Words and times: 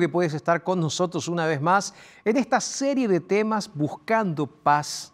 Que 0.00 0.08
puedes 0.08 0.34
estar 0.34 0.64
con 0.64 0.80
nosotros 0.80 1.28
una 1.28 1.46
vez 1.46 1.60
más 1.60 1.94
en 2.24 2.36
esta 2.36 2.60
serie 2.60 3.06
de 3.06 3.20
temas 3.20 3.70
buscando 3.72 4.46
paz 4.46 5.12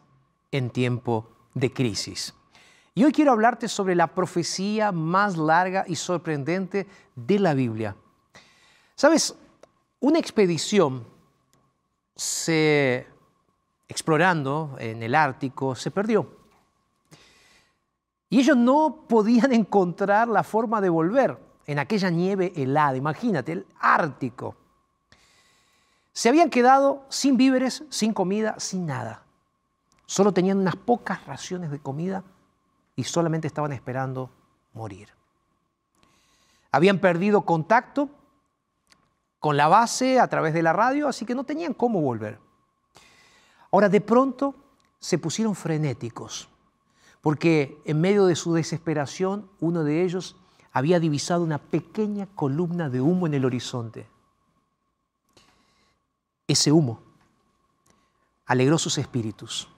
en 0.50 0.70
tiempo 0.70 1.28
de 1.54 1.72
crisis. 1.72 2.34
Y 2.94 3.04
hoy 3.04 3.12
quiero 3.12 3.32
hablarte 3.32 3.68
sobre 3.68 3.94
la 3.94 4.06
profecía 4.06 4.92
más 4.92 5.36
larga 5.36 5.84
y 5.86 5.96
sorprendente 5.96 6.86
de 7.14 7.38
la 7.38 7.52
Biblia. 7.52 7.94
Sabes, 8.94 9.34
una 10.00 10.18
expedición 10.18 11.04
se 12.14 13.06
explorando 13.88 14.76
en 14.78 15.02
el 15.02 15.14
Ártico 15.14 15.74
se 15.74 15.90
perdió. 15.90 16.26
Y 18.28 18.40
ellos 18.40 18.56
no 18.56 19.04
podían 19.08 19.52
encontrar 19.52 20.28
la 20.28 20.42
forma 20.42 20.80
de 20.80 20.88
volver 20.88 21.38
en 21.66 21.78
aquella 21.78 22.10
nieve 22.10 22.52
helada, 22.56 22.96
imagínate, 22.96 23.52
el 23.52 23.66
Ártico. 23.78 24.56
Se 26.16 26.30
habían 26.30 26.48
quedado 26.48 27.04
sin 27.10 27.36
víveres, 27.36 27.84
sin 27.90 28.14
comida, 28.14 28.54
sin 28.58 28.86
nada. 28.86 29.22
Solo 30.06 30.32
tenían 30.32 30.56
unas 30.56 30.74
pocas 30.74 31.26
raciones 31.26 31.70
de 31.70 31.78
comida 31.78 32.24
y 32.94 33.04
solamente 33.04 33.46
estaban 33.46 33.72
esperando 33.72 34.30
morir. 34.72 35.10
Habían 36.72 37.00
perdido 37.00 37.42
contacto 37.42 38.08
con 39.40 39.58
la 39.58 39.68
base 39.68 40.18
a 40.18 40.26
través 40.26 40.54
de 40.54 40.62
la 40.62 40.72
radio, 40.72 41.06
así 41.06 41.26
que 41.26 41.34
no 41.34 41.44
tenían 41.44 41.74
cómo 41.74 42.00
volver. 42.00 42.38
Ahora, 43.70 43.90
de 43.90 44.00
pronto 44.00 44.54
se 44.98 45.18
pusieron 45.18 45.54
frenéticos, 45.54 46.48
porque 47.20 47.78
en 47.84 48.00
medio 48.00 48.24
de 48.24 48.36
su 48.36 48.54
desesperación, 48.54 49.50
uno 49.60 49.84
de 49.84 50.02
ellos 50.02 50.34
había 50.72 50.98
divisado 50.98 51.42
una 51.42 51.58
pequeña 51.58 52.26
columna 52.34 52.88
de 52.88 53.02
humo 53.02 53.26
en 53.26 53.34
el 53.34 53.44
horizonte. 53.44 54.15
Ese 56.46 56.70
humo 56.70 57.00
alegró 58.46 58.78
sus 58.78 58.98
espíritus. 58.98 59.68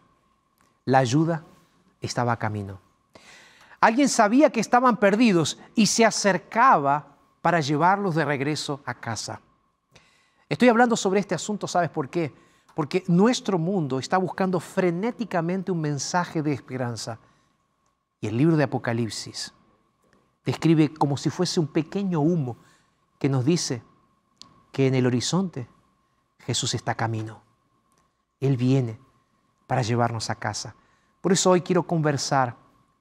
La 0.84 0.98
ayuda 0.98 1.44
estaba 2.00 2.32
a 2.32 2.38
camino. 2.38 2.80
Alguien 3.80 4.08
sabía 4.08 4.50
que 4.50 4.60
estaban 4.60 4.96
perdidos 4.96 5.58
y 5.74 5.86
se 5.86 6.04
acercaba 6.04 7.16
para 7.42 7.60
llevarlos 7.60 8.14
de 8.14 8.24
regreso 8.24 8.82
a 8.84 8.94
casa. 8.94 9.40
Estoy 10.48 10.68
hablando 10.68 10.96
sobre 10.96 11.20
este 11.20 11.34
asunto, 11.34 11.68
¿sabes 11.68 11.90
por 11.90 12.08
qué? 12.08 12.34
Porque 12.74 13.04
nuestro 13.06 13.58
mundo 13.58 13.98
está 13.98 14.18
buscando 14.18 14.60
frenéticamente 14.60 15.70
un 15.70 15.80
mensaje 15.80 16.42
de 16.42 16.52
esperanza. 16.52 17.18
Y 18.20 18.26
el 18.26 18.36
libro 18.36 18.56
de 18.56 18.64
Apocalipsis 18.64 19.52
describe 20.44 20.92
como 20.92 21.16
si 21.16 21.30
fuese 21.30 21.60
un 21.60 21.68
pequeño 21.68 22.20
humo 22.20 22.56
que 23.18 23.28
nos 23.28 23.44
dice 23.44 23.82
que 24.72 24.86
en 24.86 24.94
el 24.94 25.06
horizonte 25.06 25.68
Jesús 26.48 26.72
está 26.72 26.94
camino. 26.94 27.42
Él 28.40 28.56
viene 28.56 28.98
para 29.66 29.82
llevarnos 29.82 30.30
a 30.30 30.36
casa. 30.36 30.74
Por 31.20 31.30
eso 31.30 31.50
hoy 31.50 31.60
quiero 31.60 31.82
conversar 31.82 32.56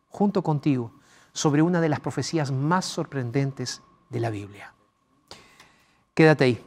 junto 0.09 0.43
contigo 0.43 0.91
sobre 1.31 1.61
una 1.61 1.79
de 1.79 1.87
las 1.87 2.01
profecías 2.01 2.51
más 2.51 2.83
sorprendentes 2.83 3.81
de 4.09 4.19
la 4.19 4.31
Biblia. 4.31 4.73
Quédate 6.13 6.43
ahí. 6.43 6.65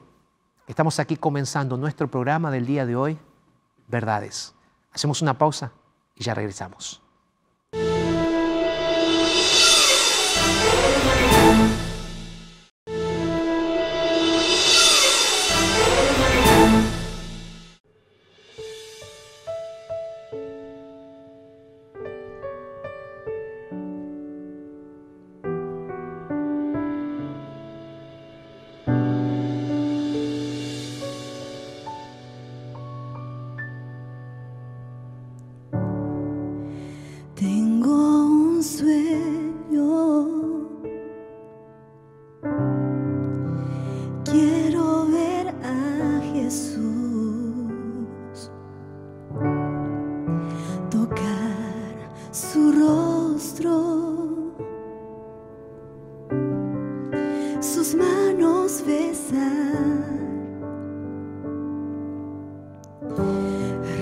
Estamos 0.66 0.98
aquí 0.98 1.18
comenzando 1.18 1.76
nuestro 1.76 2.10
programa 2.10 2.50
del 2.50 2.64
día 2.64 2.86
de 2.86 2.96
hoy, 2.96 3.18
Verdades. 3.86 4.54
Hacemos 4.90 5.20
una 5.20 5.36
pausa 5.36 5.72
y 6.14 6.24
ya 6.24 6.32
regresamos. 6.32 7.02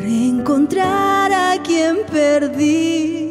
reencontrar 0.03 1.33
a 1.33 1.63
quien 1.63 2.05
perdí. 2.11 3.28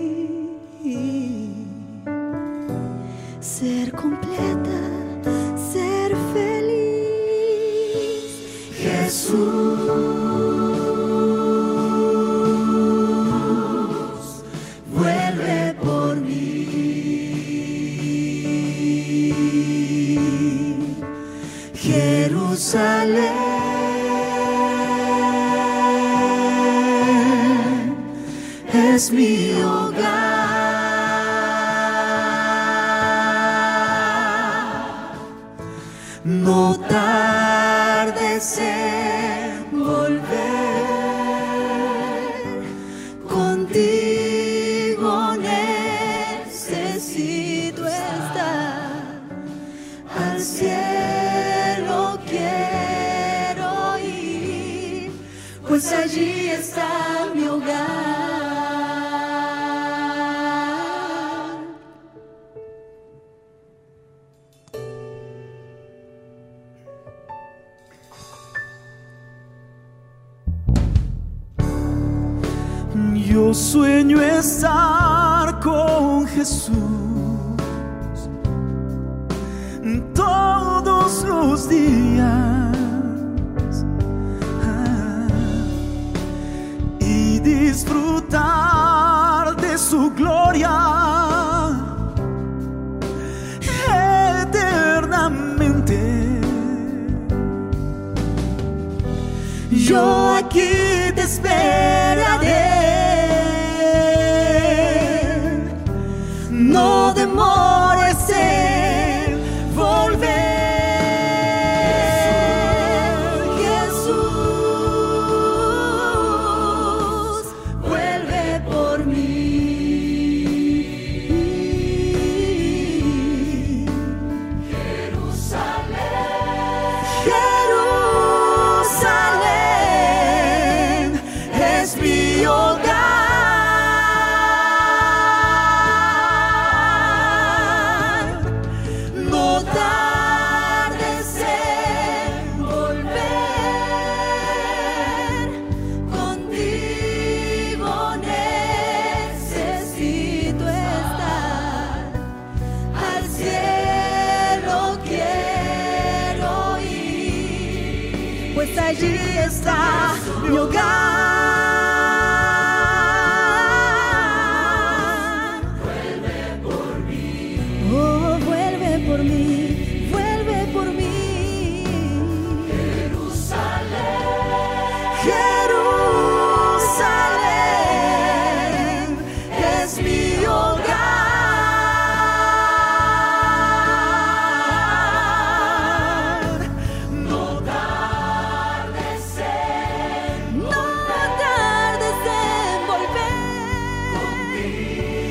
Yo 99.87 100.43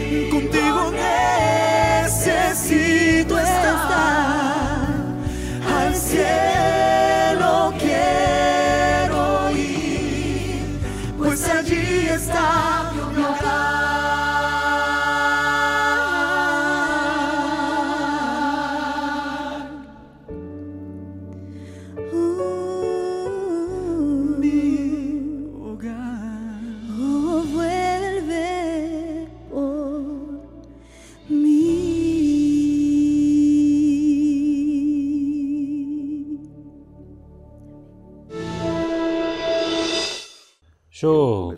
Contigo 0.07 1.06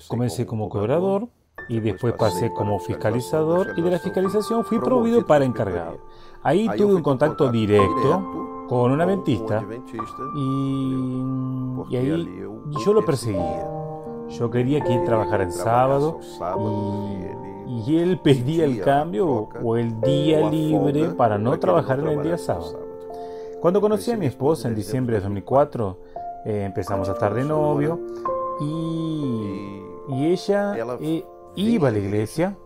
comencé 0.08 0.46
como 0.46 0.68
cobrador 0.68 1.28
y 1.68 1.80
después 1.80 2.14
pasé 2.14 2.50
como 2.52 2.78
fiscalizador 2.78 3.74
y 3.76 3.82
de 3.82 3.90
la 3.90 3.98
fiscalización 3.98 4.64
fui 4.64 4.78
promovido 4.78 5.26
para 5.26 5.44
encargado. 5.44 5.98
Ahí 6.42 6.68
tuve 6.76 6.94
un 6.94 7.02
contacto 7.02 7.50
directo 7.50 8.66
con 8.68 8.92
un 8.92 9.00
adventista 9.00 9.64
y, 10.36 11.94
y 11.94 11.96
ahí 11.96 12.36
yo 12.84 12.92
lo 12.92 13.04
perseguía. 13.04 13.66
Yo 14.30 14.50
quería 14.50 14.82
que 14.82 14.94
él 14.94 15.04
trabajara 15.04 15.44
en 15.44 15.52
sábado 15.52 16.20
y, 17.66 17.90
y 17.90 17.98
él 17.98 18.18
pedía 18.18 18.64
el 18.64 18.80
cambio 18.80 19.48
o 19.62 19.76
el 19.76 20.00
día 20.00 20.48
libre 20.50 21.10
para 21.10 21.38
no 21.38 21.58
trabajar 21.58 22.00
en 22.00 22.08
el 22.08 22.22
día 22.22 22.38
sábado. 22.38 22.86
Cuando 23.60 23.80
conocí 23.80 24.12
a 24.12 24.16
mi 24.16 24.26
esposa 24.26 24.68
en 24.68 24.74
diciembre 24.74 25.16
de 25.16 25.22
2004, 25.22 25.98
eh, 26.44 26.62
empezamos 26.64 27.08
a 27.08 27.12
estar 27.12 27.34
de 27.34 27.44
novio 27.44 27.98
y, 28.60 29.82
y 30.08 30.26
ella 30.26 30.74
eh, 31.00 31.24
iba 31.56 31.88
a 31.88 31.90
la 31.90 31.98
iglesia 31.98 32.56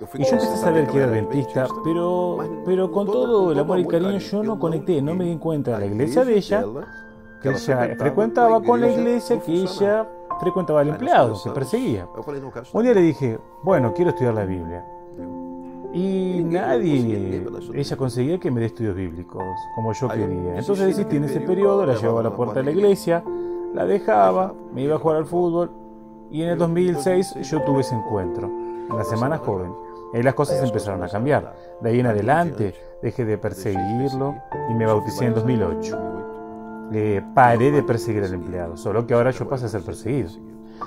y 0.00 0.24
yo 0.24 0.36
empecé 0.36 0.54
a 0.54 0.56
saber 0.56 0.86
que 0.86 0.98
era 0.98 1.08
adventista, 1.08 1.66
pero, 1.84 2.38
pero 2.64 2.90
con 2.90 3.06
todo 3.06 3.52
el 3.52 3.58
amor 3.58 3.78
y 3.80 3.86
cariño 3.86 4.18
yo 4.18 4.42
no 4.42 4.58
conecté, 4.58 5.02
no 5.02 5.14
me 5.14 5.24
di 5.24 5.36
cuenta 5.36 5.78
la 5.78 5.86
iglesia 5.86 6.24
de 6.24 6.36
ella, 6.36 6.64
que 7.42 7.50
ella 7.50 7.96
frecuentaba 7.98 8.62
con 8.62 8.80
la 8.80 8.90
iglesia 8.90 9.40
que 9.40 9.52
ella 9.52 10.08
frecuentaba 10.40 10.80
al 10.80 10.88
empleado, 10.88 11.38
que 11.42 11.50
perseguía. 11.50 12.08
Un 12.72 12.82
día 12.82 12.94
le 12.94 13.02
dije, 13.02 13.38
bueno, 13.62 13.92
quiero 13.92 14.10
estudiar 14.10 14.34
la 14.34 14.44
Biblia. 14.44 14.84
Y 15.92 16.42
nadie, 16.44 17.44
ella 17.74 17.96
conseguía 17.96 18.38
que 18.38 18.50
me 18.50 18.60
dé 18.60 18.66
estudios 18.66 18.94
bíblicos, 18.94 19.42
como 19.74 19.92
yo 19.92 20.08
quería. 20.08 20.58
Entonces 20.58 20.86
desistí 20.86 21.16
en 21.16 21.24
ese 21.24 21.40
periodo, 21.40 21.84
la 21.84 21.94
llevaba 21.94 22.20
a 22.20 22.22
la 22.22 22.34
puerta 22.34 22.60
de 22.60 22.64
la 22.64 22.70
iglesia, 22.70 23.22
la 23.74 23.84
dejaba, 23.84 24.54
me 24.72 24.82
iba 24.82 24.96
a 24.96 24.98
jugar 24.98 25.18
al 25.18 25.26
fútbol 25.26 25.70
Y 26.30 26.42
en 26.42 26.50
el 26.50 26.58
2006 26.58 27.34
yo 27.42 27.62
tuve 27.62 27.80
ese 27.80 27.94
encuentro, 27.94 28.46
en 28.46 28.96
la 28.96 29.04
Semana 29.04 29.38
Joven. 29.38 29.72
Ahí 30.14 30.22
las 30.22 30.34
cosas 30.34 30.62
empezaron 30.62 31.02
a 31.02 31.08
cambiar. 31.08 31.54
De 31.80 31.90
ahí 31.90 32.00
en 32.00 32.06
adelante 32.06 32.74
dejé 33.02 33.24
de 33.24 33.38
perseguirlo 33.38 34.36
y 34.68 34.74
me 34.74 34.86
bauticé 34.86 35.26
en 35.26 35.34
2008. 35.34 35.98
Le 36.90 37.22
paré 37.34 37.70
de 37.70 37.82
perseguir 37.82 38.24
al 38.24 38.34
empleado, 38.34 38.76
solo 38.76 39.06
que 39.06 39.14
ahora 39.14 39.30
yo 39.30 39.48
paso 39.48 39.66
a 39.66 39.68
ser 39.68 39.82
perseguido. 39.82 40.30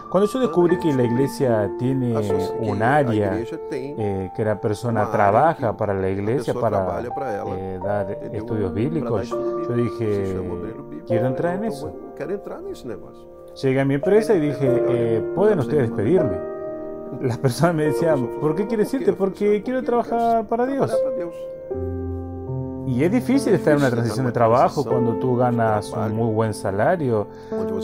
Cuando 0.10 0.30
yo 0.30 0.40
descubrí 0.40 0.78
que 0.80 0.94
la 0.94 1.04
iglesia 1.04 1.72
tiene 1.78 2.16
un 2.60 2.82
área 2.82 3.38
eh, 3.72 4.32
que 4.36 4.46
la 4.46 4.60
persona 4.60 5.10
trabaja 5.12 5.78
para 5.78 5.94
la 5.94 6.10
iglesia 6.10 6.54
para 6.54 7.02
eh, 7.02 7.80
dar 7.84 8.12
estudios 8.34 8.74
bíblicos, 8.74 9.30
yo 9.30 9.76
dije, 9.76 10.42
quiero 11.08 11.28
entrar 11.28 11.56
en 11.58 11.66
eso. 11.66 11.96
Llegué 13.62 13.80
a 13.82 13.86
mi 13.86 13.96
empresa 13.96 14.34
y 14.34 14.40
dije, 14.40 14.84
eh, 14.90 15.24
¿pueden 15.36 15.60
ustedes 15.60 15.90
despedirme? 15.90 16.38
Las 17.22 17.38
personas 17.38 17.76
me 17.76 17.86
decían, 17.86 18.28
¿por 18.42 18.56
qué 18.56 18.66
quieres 18.66 18.92
irte? 18.94 19.14
Porque 19.14 19.62
quiero 19.62 19.84
trabajar 19.84 20.48
para 20.48 20.66
Dios. 20.66 20.92
Y 22.88 23.04
es 23.04 23.12
difícil 23.12 23.54
estar 23.54 23.74
en 23.74 23.80
una 23.80 23.92
transición 23.92 24.26
de 24.26 24.32
trabajo 24.32 24.84
cuando 24.84 25.18
tú 25.18 25.36
ganas 25.36 25.92
un 25.92 26.16
muy 26.16 26.34
buen 26.34 26.54
salario 26.54 27.28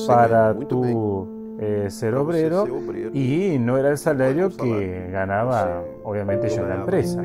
para 0.08 0.54
tu 0.56 1.28
eh, 1.60 1.88
ser 1.90 2.16
obrero 2.16 2.66
y 3.14 3.58
no 3.60 3.78
era 3.78 3.90
el 3.90 3.98
salario 3.98 4.50
que 4.50 5.10
ganaba 5.12 5.84
obviamente 6.04 6.50
yo 6.50 6.64
en 6.64 6.70
la 6.70 6.76
empresa. 6.76 7.24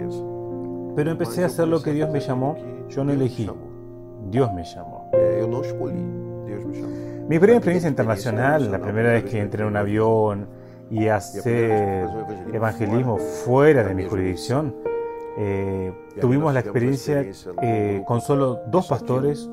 Pero 0.96 1.10
empecé 1.10 1.42
a 1.42 1.46
hacer 1.46 1.66
lo 1.66 1.82
que 1.82 1.92
Dios 1.92 2.10
me 2.10 2.20
llamó, 2.20 2.56
yo 2.88 3.04
no 3.04 3.12
elegí, 3.12 3.50
Dios 4.30 4.52
me 4.52 4.64
llamó. 4.64 5.10
Mi 7.26 7.38
primera 7.38 7.56
experiencia 7.56 7.88
internacional, 7.88 8.70
la 8.70 8.78
primera 8.78 9.12
vez 9.12 9.24
que 9.24 9.40
entré 9.40 9.62
en 9.62 9.68
un 9.68 9.76
avión 9.78 10.46
y 10.90 11.08
hacer 11.08 12.06
evangelismo 12.52 13.16
fuera 13.16 13.82
de 13.82 13.94
mi 13.94 14.04
jurisdicción, 14.04 14.74
eh, 15.38 15.90
tuvimos 16.20 16.52
la 16.52 16.60
experiencia 16.60 17.24
eh, 17.62 18.02
con 18.06 18.20
solo 18.20 18.60
dos 18.66 18.88
pastores, 18.88 19.48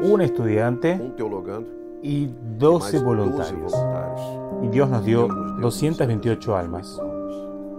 un 0.00 0.20
estudiante 0.20 1.00
y 2.00 2.30
12 2.58 2.98
voluntarios. 3.00 3.74
Y 4.62 4.68
Dios 4.68 4.88
nos 4.88 5.04
dio 5.04 5.26
228 5.26 6.56
almas 6.56 6.96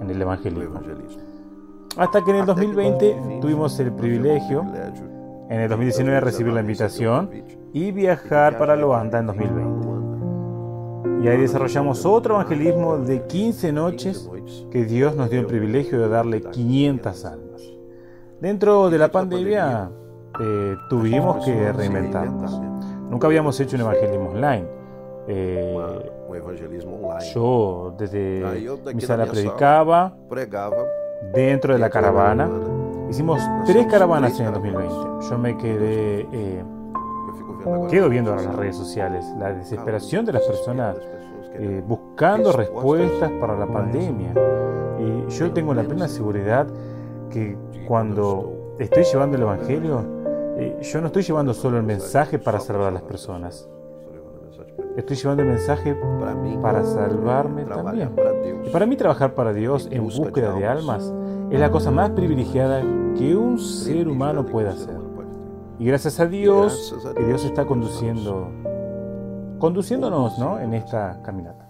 en 0.02 0.10
el 0.10 0.22
evangelismo. 0.22 0.82
Hasta 1.96 2.24
que 2.24 2.32
en 2.32 2.38
el 2.38 2.46
2020 2.46 3.40
tuvimos 3.40 3.80
el 3.80 3.94
privilegio, 3.94 4.66
en 5.50 5.62
el 5.62 5.70
2019 5.70 6.20
recibir 6.20 6.52
la 6.52 6.60
invitación 6.60 7.59
y 7.74 7.92
viajar 7.92 8.58
para 8.58 8.76
Luanda 8.76 9.20
en 9.20 9.28
2020. 9.28 9.90
Y 11.24 11.28
ahí 11.28 11.38
desarrollamos 11.38 12.06
otro 12.06 12.36
evangelismo 12.36 12.98
de 12.98 13.24
15 13.24 13.72
noches 13.74 14.30
que 14.72 14.86
Dios 14.86 15.16
nos 15.16 15.30
dio 15.30 15.42
el 15.42 15.46
privilegio 15.46 16.00
de 16.00 16.08
darle 16.08 16.42
500 16.42 17.26
almas. 17.26 17.62
Dentro 18.40 18.90
de 18.90 18.98
la 18.98 19.12
pandemia 19.12 19.92
eh, 20.40 20.76
tuvimos 20.90 21.46
que 21.46 21.74
reinventarnos. 21.74 22.62
Nunca 23.10 23.28
habíamos 23.28 23.60
hecho 23.60 23.76
un 23.76 23.82
evangelismo 23.82 24.30
online. 24.30 24.66
Eh, 25.28 25.78
yo 27.34 27.94
desde 27.98 28.44
mi 28.94 29.02
sala 29.02 29.26
predicaba 29.26 30.16
dentro 31.34 31.74
de 31.74 31.80
la 31.80 31.90
caravana. 31.90 32.50
Hicimos 33.10 33.42
tres 33.66 33.88
caravanas 33.88 34.40
en 34.40 34.48
el 34.48 34.54
2020. 34.54 34.96
Yo 35.30 35.38
me 35.38 35.58
quedé, 35.58 36.28
eh, 36.32 36.64
quedo 37.90 38.10
viendo 38.10 38.32
ahora 38.32 38.44
las 38.44 38.56
redes 38.56 38.76
sociales, 38.76 39.26
la 39.38 39.54
desesperación 39.54 40.26
de 40.26 40.34
las 40.34 40.44
personas 40.44 40.98
eh, 41.54 41.84
buscando 41.86 42.52
respuestas 42.52 43.32
para 43.40 43.58
la 43.58 43.68
pandemia. 43.68 44.34
Y 45.00 45.32
yo 45.32 45.52
tengo 45.52 45.74
la 45.74 45.84
plena 45.84 46.08
seguridad 46.08 46.68
que 47.30 47.58
cuando 47.88 48.76
estoy 48.80 49.04
llevando 49.04 49.38
el 49.38 49.44
Evangelio, 49.44 50.04
yo 50.82 51.02
no 51.02 51.08
estoy 51.08 51.24
llevando 51.24 51.54
solo 51.54 51.78
el 51.78 51.84
mensaje 51.84 52.38
para 52.38 52.60
salvar 52.60 52.88
a 52.88 52.92
las 52.92 53.04
personas. 53.04 53.68
Estoy 54.98 55.16
llevando 55.16 55.44
el 55.44 55.50
mensaje 55.50 55.96
para 56.62 56.84
salvarme 56.84 57.64
también. 57.66 58.12
Y 58.66 58.70
para 58.70 58.86
mí 58.86 58.98
trabajar 58.98 59.34
para 59.34 59.54
Dios 59.54 59.88
en 59.92 60.04
búsqueda 60.04 60.54
de 60.54 60.66
almas 60.66 61.14
es 61.50 61.60
la 61.60 61.72
cosa 61.72 61.92
más 61.92 62.10
privilegiada 62.12 62.82
que 63.18 63.36
un 63.36 63.58
ser 63.60 64.08
humano 64.08 64.46
puede 64.46 64.70
hacer. 64.70 65.09
Y 65.80 65.86
gracias 65.86 66.20
a 66.20 66.26
Dios 66.26 66.94
que 67.16 67.24
Dios 67.24 67.46
está 67.46 67.66
conduciendo, 67.66 68.52
conduciéndonos 69.60 70.38
¿no? 70.38 70.60
en 70.60 70.74
esta 70.74 71.22
caminata. 71.24 71.70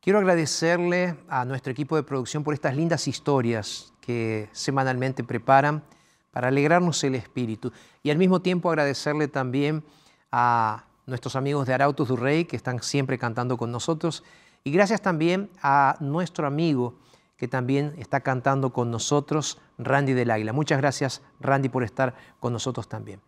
Quiero 0.00 0.18
agradecerle 0.18 1.16
a 1.28 1.44
nuestro 1.44 1.70
equipo 1.70 1.94
de 1.94 2.02
producción 2.02 2.42
por 2.42 2.52
estas 2.52 2.74
lindas 2.74 3.06
historias 3.06 3.92
que 4.00 4.48
semanalmente 4.50 5.22
preparan 5.22 5.84
para 6.32 6.48
alegrarnos 6.48 7.04
el 7.04 7.14
espíritu. 7.14 7.70
Y 8.02 8.10
al 8.10 8.18
mismo 8.18 8.42
tiempo 8.42 8.68
agradecerle 8.68 9.28
también 9.28 9.84
a 10.32 10.84
nuestros 11.06 11.36
amigos 11.36 11.68
de 11.68 11.74
Arautos 11.74 12.08
du 12.08 12.16
Rey 12.16 12.44
que 12.44 12.56
están 12.56 12.82
siempre 12.82 13.18
cantando 13.18 13.56
con 13.56 13.70
nosotros. 13.70 14.24
Y 14.64 14.72
gracias 14.72 15.00
también 15.00 15.48
a 15.62 15.96
nuestro 16.00 16.44
amigo 16.48 16.96
que 17.44 17.48
también 17.48 17.94
está 17.98 18.20
cantando 18.20 18.72
con 18.72 18.90
nosotros, 18.90 19.58
Randy 19.76 20.14
del 20.14 20.30
Águila. 20.30 20.54
Muchas 20.54 20.78
gracias, 20.78 21.20
Randy, 21.40 21.68
por 21.68 21.84
estar 21.84 22.14
con 22.40 22.54
nosotros 22.54 22.88
también. 22.88 23.20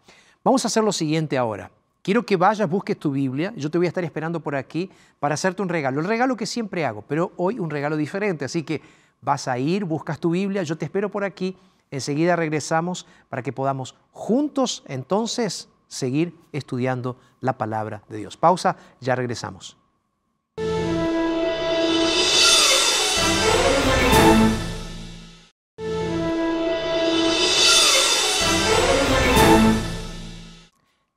Vamos 0.42 0.64
a 0.64 0.68
hacer 0.68 0.82
lo 0.82 0.90
siguiente 0.90 1.36
ahora. 1.36 1.70
Quiero 2.00 2.24
que 2.24 2.38
vayas, 2.38 2.66
busques 2.66 2.98
tu 2.98 3.10
Biblia. 3.10 3.52
Yo 3.56 3.70
te 3.70 3.76
voy 3.76 3.86
a 3.86 3.88
estar 3.88 4.04
esperando 4.04 4.40
por 4.40 4.56
aquí 4.56 4.90
para 5.20 5.34
hacerte 5.34 5.60
un 5.60 5.68
regalo. 5.68 6.00
El 6.00 6.06
regalo 6.06 6.34
que 6.34 6.46
siempre 6.46 6.86
hago, 6.86 7.02
pero 7.02 7.32
hoy 7.36 7.58
un 7.58 7.68
regalo 7.68 7.98
diferente. 7.98 8.46
Así 8.46 8.62
que 8.62 8.80
vas 9.20 9.48
a 9.48 9.58
ir, 9.58 9.84
buscas 9.84 10.18
tu 10.18 10.30
Biblia, 10.30 10.62
yo 10.62 10.78
te 10.78 10.86
espero 10.86 11.10
por 11.10 11.22
aquí, 11.22 11.58
enseguida 11.90 12.36
regresamos 12.36 13.06
para 13.28 13.42
que 13.42 13.52
podamos 13.52 13.96
juntos 14.12 14.82
entonces 14.86 15.68
seguir 15.88 16.34
estudiando 16.52 17.18
la 17.42 17.58
palabra 17.58 18.02
de 18.08 18.16
Dios. 18.16 18.38
Pausa, 18.38 18.78
ya 18.98 19.14
regresamos. 19.14 19.76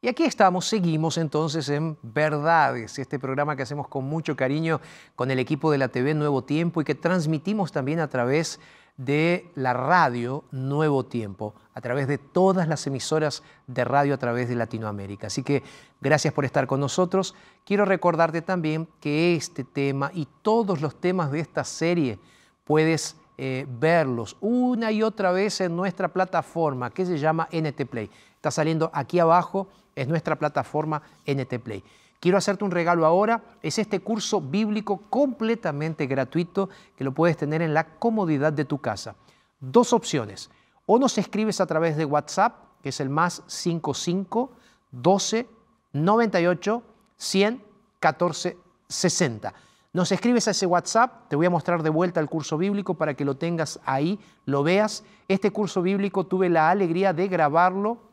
Aquí 0.10 0.24
estamos, 0.24 0.66
seguimos 0.66 1.18
entonces 1.18 1.70
en 1.70 1.98
Verdades, 2.02 2.98
este 2.98 3.20
programa 3.20 3.56
que 3.56 3.62
hacemos 3.62 3.88
con 3.88 4.06
mucho 4.06 4.36
cariño 4.36 4.82
con 5.16 5.30
el 5.30 5.40
equipo 5.40 5.72
de 5.72 5.78
la 5.78 5.88
TV 5.88 6.16
Nuevo 6.16 6.44
Tiempo 6.44 6.82
y 6.82 6.84
que 6.84 6.96
transmitimos 6.96 7.72
también 7.72 8.00
a 8.00 8.10
través 8.10 8.60
de 8.98 9.50
la 9.56 9.74
radio 9.74 10.44
Nuevo 10.52 11.06
Tiempo, 11.06 11.54
a 11.74 11.82
través 11.82 12.08
de 12.08 12.18
todas 12.18 12.68
las 12.68 12.86
emisoras 12.88 13.44
de 13.68 13.86
radio 13.86 14.16
a 14.16 14.18
través 14.18 14.50
de 14.50 14.56
Latinoamérica. 14.56 15.28
Así 15.28 15.44
que 15.44 15.64
gracias 16.02 16.34
por 16.34 16.44
estar 16.44 16.66
con 16.66 16.80
nosotros. 16.80 17.36
Quiero 17.64 17.86
recordarte 17.86 18.42
también 18.42 18.88
que 19.00 19.36
este 19.36 19.64
tema 19.64 20.12
y 20.14 20.28
todos 20.42 20.82
los 20.82 21.00
temas 21.00 21.32
de 21.32 21.40
esta 21.40 21.64
serie 21.64 22.20
puedes 22.64 23.16
eh, 23.38 23.66
verlos 23.70 24.36
una 24.42 24.92
y 24.92 25.02
otra 25.02 25.32
vez 25.32 25.62
en 25.62 25.74
nuestra 25.74 26.10
plataforma 26.10 26.90
que 26.90 27.06
se 27.06 27.18
llama 27.18 27.48
NT 27.54 27.86
Play. 27.86 28.10
Está 28.40 28.52
saliendo 28.52 28.90
aquí 28.94 29.20
abajo 29.20 29.68
es 29.96 30.08
nuestra 30.08 30.38
plataforma 30.38 31.02
NT 31.28 31.60
Play. 31.60 31.84
Quiero 32.22 32.38
hacerte 32.38 32.64
un 32.64 32.72
regalo 32.72 33.06
ahora, 33.06 33.44
es 33.62 33.80
este 33.80 34.00
curso 34.00 34.40
bíblico 34.40 35.04
completamente 35.10 36.08
gratuito 36.08 36.70
que 36.96 37.04
lo 37.04 37.14
puedes 37.14 37.36
tener 37.36 37.62
en 37.62 37.74
la 37.74 37.96
comodidad 37.98 38.54
de 38.54 38.64
tu 38.64 38.78
casa. 38.78 39.16
Dos 39.60 39.92
opciones, 39.92 40.50
o 40.86 40.98
nos 41.00 41.18
escribes 41.18 41.60
a 41.60 41.66
través 41.66 41.98
de 41.98 42.06
WhatsApp, 42.06 42.56
que 42.82 42.90
es 42.90 43.02
el 43.02 43.10
más 43.10 43.44
55 43.48 44.52
12 44.92 45.48
98 45.92 46.84
100 47.18 47.64
14 48.00 48.58
60. 48.88 49.54
Nos 49.92 50.12
escribes 50.14 50.48
a 50.48 50.52
ese 50.52 50.66
WhatsApp, 50.66 51.28
te 51.28 51.36
voy 51.36 51.46
a 51.46 51.50
mostrar 51.50 51.84
de 51.84 51.90
vuelta 51.90 52.22
el 52.22 52.30
curso 52.30 52.58
bíblico 52.58 52.94
para 52.94 53.16
que 53.16 53.26
lo 53.26 53.36
tengas 53.36 53.82
ahí, 53.86 54.18
lo 54.46 54.64
veas. 54.64 55.04
Este 55.28 55.52
curso 55.52 55.82
bíblico 55.82 56.26
tuve 56.26 56.48
la 56.48 56.70
alegría 56.70 57.12
de 57.12 57.28
grabarlo. 57.28 58.09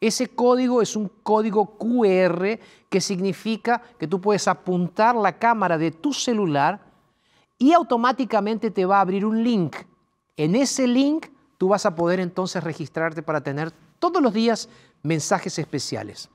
Ese 0.00 0.28
código 0.28 0.82
es 0.82 0.96
un 0.96 1.10
código 1.22 1.76
QR 1.78 2.58
que 2.88 3.00
significa 3.00 3.80
que 3.98 4.08
tú 4.08 4.20
puedes 4.20 4.48
apuntar 4.48 5.14
la 5.14 5.38
cámara 5.38 5.78
de 5.78 5.92
tu 5.92 6.12
celular 6.12 6.80
y 7.56 7.72
automáticamente 7.72 8.72
te 8.72 8.84
va 8.84 8.98
a 8.98 9.02
abrir 9.02 9.24
un 9.24 9.44
link. 9.44 9.76
En 10.36 10.56
ese 10.56 10.88
link 10.88 11.26
tú 11.56 11.68
vas 11.68 11.86
a 11.86 11.94
poder 11.94 12.18
entonces 12.18 12.64
registrarte 12.64 13.22
para 13.22 13.40
tener 13.40 13.70
todos 14.00 14.20
los 14.20 14.34
días 14.34 14.68
mensajes 15.04 15.56
especiales. 15.60 16.28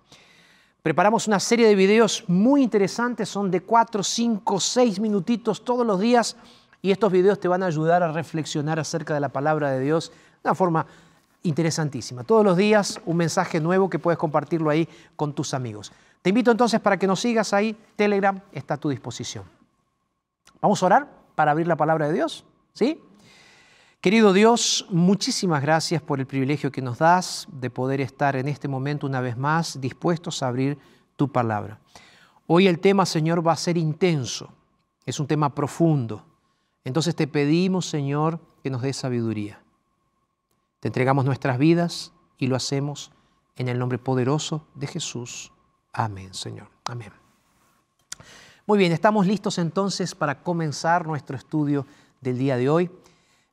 Preparamos 0.81 1.27
una 1.27 1.41
serie 1.41 1.67
de 1.67 1.75
videos 1.75 2.23
muy 2.27 2.63
interesantes, 2.63 3.27
son 3.27 3.51
de 3.51 3.59
4, 3.59 4.01
5, 4.01 4.59
6 4.61 5.01
minutitos 5.01 5.65
todos 5.65 5.85
los 5.85 5.99
días 5.99 6.37
y 6.81 6.91
estos 6.91 7.11
videos 7.11 7.41
te 7.41 7.49
van 7.49 7.63
a 7.63 7.65
ayudar 7.65 8.03
a 8.03 8.13
reflexionar 8.13 8.79
acerca 8.79 9.13
de 9.13 9.19
la 9.19 9.27
palabra 9.27 9.71
de 9.71 9.81
Dios 9.81 10.13
una 10.43 10.55
forma 10.55 10.85
interesantísima. 11.43 12.23
Todos 12.23 12.43
los 12.43 12.57
días 12.57 12.99
un 13.05 13.17
mensaje 13.17 13.59
nuevo 13.59 13.89
que 13.89 13.99
puedes 13.99 14.17
compartirlo 14.17 14.69
ahí 14.69 14.87
con 15.15 15.33
tus 15.33 15.53
amigos. 15.53 15.91
Te 16.21 16.29
invito 16.29 16.51
entonces 16.51 16.79
para 16.79 16.97
que 16.97 17.07
nos 17.07 17.19
sigas 17.19 17.53
ahí, 17.53 17.77
Telegram 17.95 18.39
está 18.51 18.75
a 18.75 18.77
tu 18.77 18.89
disposición. 18.89 19.45
Vamos 20.61 20.81
a 20.81 20.85
orar 20.85 21.07
para 21.35 21.51
abrir 21.51 21.67
la 21.67 21.75
palabra 21.75 22.07
de 22.07 22.13
Dios, 22.13 22.43
¿sí? 22.73 22.99
Querido 24.01 24.31
Dios, 24.33 24.85
muchísimas 24.89 25.61
gracias 25.61 26.01
por 26.01 26.19
el 26.19 26.27
privilegio 26.27 26.71
que 26.71 26.81
nos 26.81 26.99
das 26.99 27.47
de 27.51 27.69
poder 27.69 27.99
estar 28.01 28.35
en 28.35 28.47
este 28.47 28.67
momento 28.67 29.07
una 29.07 29.21
vez 29.21 29.37
más 29.37 29.81
dispuestos 29.81 30.43
a 30.43 30.47
abrir 30.47 30.77
tu 31.15 31.31
palabra. 31.31 31.79
Hoy 32.45 32.67
el 32.67 32.79
tema, 32.79 33.05
Señor, 33.05 33.45
va 33.45 33.53
a 33.53 33.57
ser 33.57 33.77
intenso, 33.77 34.49
es 35.05 35.19
un 35.19 35.27
tema 35.27 35.53
profundo. 35.53 36.23
Entonces 36.83 37.15
te 37.15 37.27
pedimos, 37.27 37.87
Señor, 37.87 38.39
que 38.63 38.69
nos 38.69 38.81
des 38.81 38.95
sabiduría. 38.97 39.59
Te 40.79 40.89
entregamos 40.89 41.25
nuestras 41.25 41.57
vidas 41.57 42.13
y 42.37 42.47
lo 42.47 42.55
hacemos 42.55 43.11
en 43.55 43.67
el 43.67 43.79
nombre 43.79 43.97
poderoso 43.97 44.67
de 44.75 44.87
Jesús. 44.87 45.51
Amén, 45.91 46.33
Señor. 46.33 46.69
Amén. 46.85 47.11
Muy 48.67 48.77
bien, 48.77 48.91
estamos 48.91 49.25
listos 49.25 49.57
entonces 49.57 50.13
para 50.13 50.43
comenzar 50.43 51.07
nuestro 51.07 51.35
estudio 51.35 51.87
del 52.21 52.37
día 52.37 52.57
de 52.57 52.69
hoy. 52.69 52.91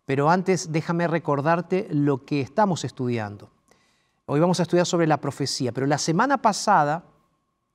Pero 0.04 0.28
antes 0.28 0.70
déjame 0.70 1.06
recordarte 1.06 1.88
lo 1.90 2.24
que 2.24 2.40
estamos 2.40 2.84
estudiando. 2.84 3.50
Hoy 4.26 4.40
vamos 4.40 4.60
a 4.60 4.64
estudiar 4.64 4.86
sobre 4.86 5.06
la 5.06 5.20
profecía, 5.20 5.72
pero 5.72 5.86
la 5.86 5.98
semana 5.98 6.38
pasada, 6.38 7.04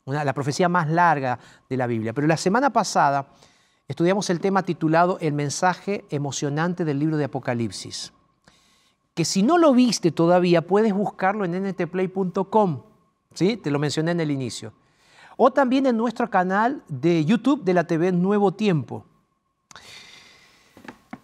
la 0.05 0.33
profecía 0.33 0.69
más 0.69 0.89
larga 0.89 1.39
de 1.69 1.77
la 1.77 1.87
Biblia, 1.87 2.13
pero 2.13 2.27
la 2.27 2.37
semana 2.37 2.71
pasada 2.71 3.27
estudiamos 3.87 4.29
el 4.29 4.39
tema 4.39 4.63
titulado 4.63 5.17
El 5.21 5.33
mensaje 5.33 6.05
emocionante 6.09 6.85
del 6.85 6.99
libro 6.99 7.17
de 7.17 7.25
Apocalipsis, 7.25 8.13
que 9.19 9.25
si 9.25 9.43
no 9.43 9.57
lo 9.57 9.73
viste 9.73 10.13
todavía 10.13 10.61
puedes 10.61 10.93
buscarlo 10.93 11.43
en 11.43 11.61
ntplay.com, 11.67 12.83
¿sí? 13.33 13.57
te 13.57 13.69
lo 13.69 13.77
mencioné 13.77 14.11
en 14.11 14.21
el 14.21 14.31
inicio, 14.31 14.71
o 15.35 15.51
también 15.51 15.85
en 15.87 15.97
nuestro 15.97 16.29
canal 16.29 16.85
de 16.87 17.25
YouTube 17.25 17.65
de 17.65 17.73
la 17.73 17.83
TV 17.83 18.13
Nuevo 18.13 18.53
Tiempo. 18.53 19.03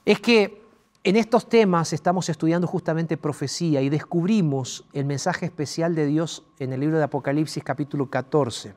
Es 0.04 0.20
que 0.20 0.62
en 1.06 1.16
estos 1.16 1.48
temas 1.48 1.94
estamos 1.94 2.28
estudiando 2.28 2.68
justamente 2.68 3.16
profecía 3.16 3.82
y 3.82 3.88
descubrimos 3.88 4.84
el 4.92 5.06
mensaje 5.06 5.46
especial 5.46 5.96
de 5.96 6.06
Dios 6.06 6.44
en 6.60 6.74
el 6.74 6.82
libro 6.82 6.98
de 6.98 7.06
Apocalipsis 7.06 7.64
capítulo 7.64 8.10
14. 8.10 8.76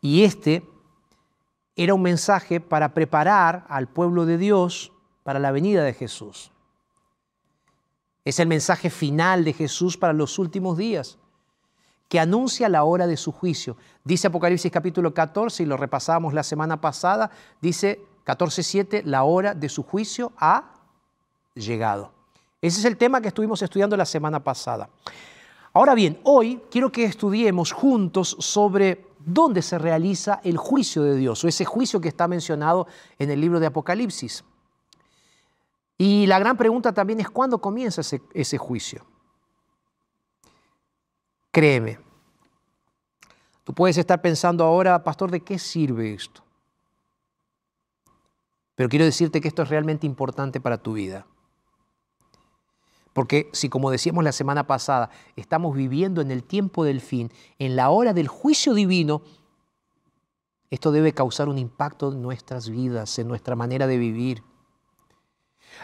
Y 0.00 0.24
este 0.24 0.66
era 1.76 1.92
un 1.92 2.00
mensaje 2.00 2.60
para 2.60 2.94
preparar 2.94 3.66
al 3.68 3.88
pueblo 3.88 4.24
de 4.24 4.38
Dios 4.38 4.90
para 5.22 5.38
la 5.38 5.50
venida 5.50 5.84
de 5.84 5.92
Jesús. 5.92 6.50
Es 8.24 8.38
el 8.38 8.46
mensaje 8.46 8.90
final 8.90 9.44
de 9.44 9.52
Jesús 9.52 9.96
para 9.96 10.12
los 10.12 10.38
últimos 10.38 10.76
días, 10.78 11.18
que 12.08 12.20
anuncia 12.20 12.68
la 12.68 12.84
hora 12.84 13.06
de 13.06 13.16
su 13.16 13.32
juicio. 13.32 13.76
Dice 14.04 14.28
Apocalipsis 14.28 14.70
capítulo 14.70 15.12
14, 15.12 15.62
y 15.62 15.66
lo 15.66 15.76
repasamos 15.76 16.34
la 16.34 16.42
semana 16.42 16.80
pasada, 16.80 17.30
dice 17.60 18.00
14.7, 18.26 19.02
la 19.04 19.24
hora 19.24 19.54
de 19.54 19.68
su 19.68 19.82
juicio 19.82 20.32
ha 20.36 20.74
llegado. 21.54 22.12
Ese 22.60 22.78
es 22.78 22.84
el 22.84 22.96
tema 22.96 23.20
que 23.20 23.28
estuvimos 23.28 23.60
estudiando 23.62 23.96
la 23.96 24.04
semana 24.04 24.44
pasada. 24.44 24.88
Ahora 25.72 25.94
bien, 25.94 26.20
hoy 26.22 26.60
quiero 26.70 26.92
que 26.92 27.04
estudiemos 27.04 27.72
juntos 27.72 28.36
sobre 28.38 29.06
dónde 29.18 29.62
se 29.62 29.78
realiza 29.78 30.40
el 30.44 30.58
juicio 30.58 31.02
de 31.02 31.16
Dios, 31.16 31.42
o 31.42 31.48
ese 31.48 31.64
juicio 31.64 32.00
que 32.00 32.08
está 32.08 32.28
mencionado 32.28 32.86
en 33.18 33.30
el 33.30 33.40
libro 33.40 33.58
de 33.58 33.66
Apocalipsis. 33.66 34.44
Y 36.02 36.26
la 36.26 36.40
gran 36.40 36.56
pregunta 36.56 36.92
también 36.92 37.20
es 37.20 37.30
cuándo 37.30 37.60
comienza 37.60 38.00
ese, 38.00 38.20
ese 38.34 38.58
juicio. 38.58 39.06
Créeme, 41.52 42.00
tú 43.62 43.72
puedes 43.72 43.96
estar 43.96 44.20
pensando 44.20 44.64
ahora, 44.64 45.04
pastor, 45.04 45.30
¿de 45.30 45.44
qué 45.44 45.60
sirve 45.60 46.12
esto? 46.12 46.42
Pero 48.74 48.88
quiero 48.88 49.04
decirte 49.04 49.40
que 49.40 49.46
esto 49.46 49.62
es 49.62 49.68
realmente 49.68 50.04
importante 50.04 50.60
para 50.60 50.76
tu 50.76 50.94
vida. 50.94 51.24
Porque 53.12 53.48
si, 53.52 53.68
como 53.68 53.92
decíamos 53.92 54.24
la 54.24 54.32
semana 54.32 54.66
pasada, 54.66 55.08
estamos 55.36 55.76
viviendo 55.76 56.20
en 56.20 56.32
el 56.32 56.42
tiempo 56.42 56.82
del 56.82 57.00
fin, 57.00 57.30
en 57.60 57.76
la 57.76 57.90
hora 57.90 58.12
del 58.12 58.26
juicio 58.26 58.74
divino, 58.74 59.22
esto 60.68 60.90
debe 60.90 61.12
causar 61.12 61.48
un 61.48 61.58
impacto 61.58 62.10
en 62.10 62.22
nuestras 62.22 62.68
vidas, 62.70 63.20
en 63.20 63.28
nuestra 63.28 63.54
manera 63.54 63.86
de 63.86 63.98
vivir. 63.98 64.42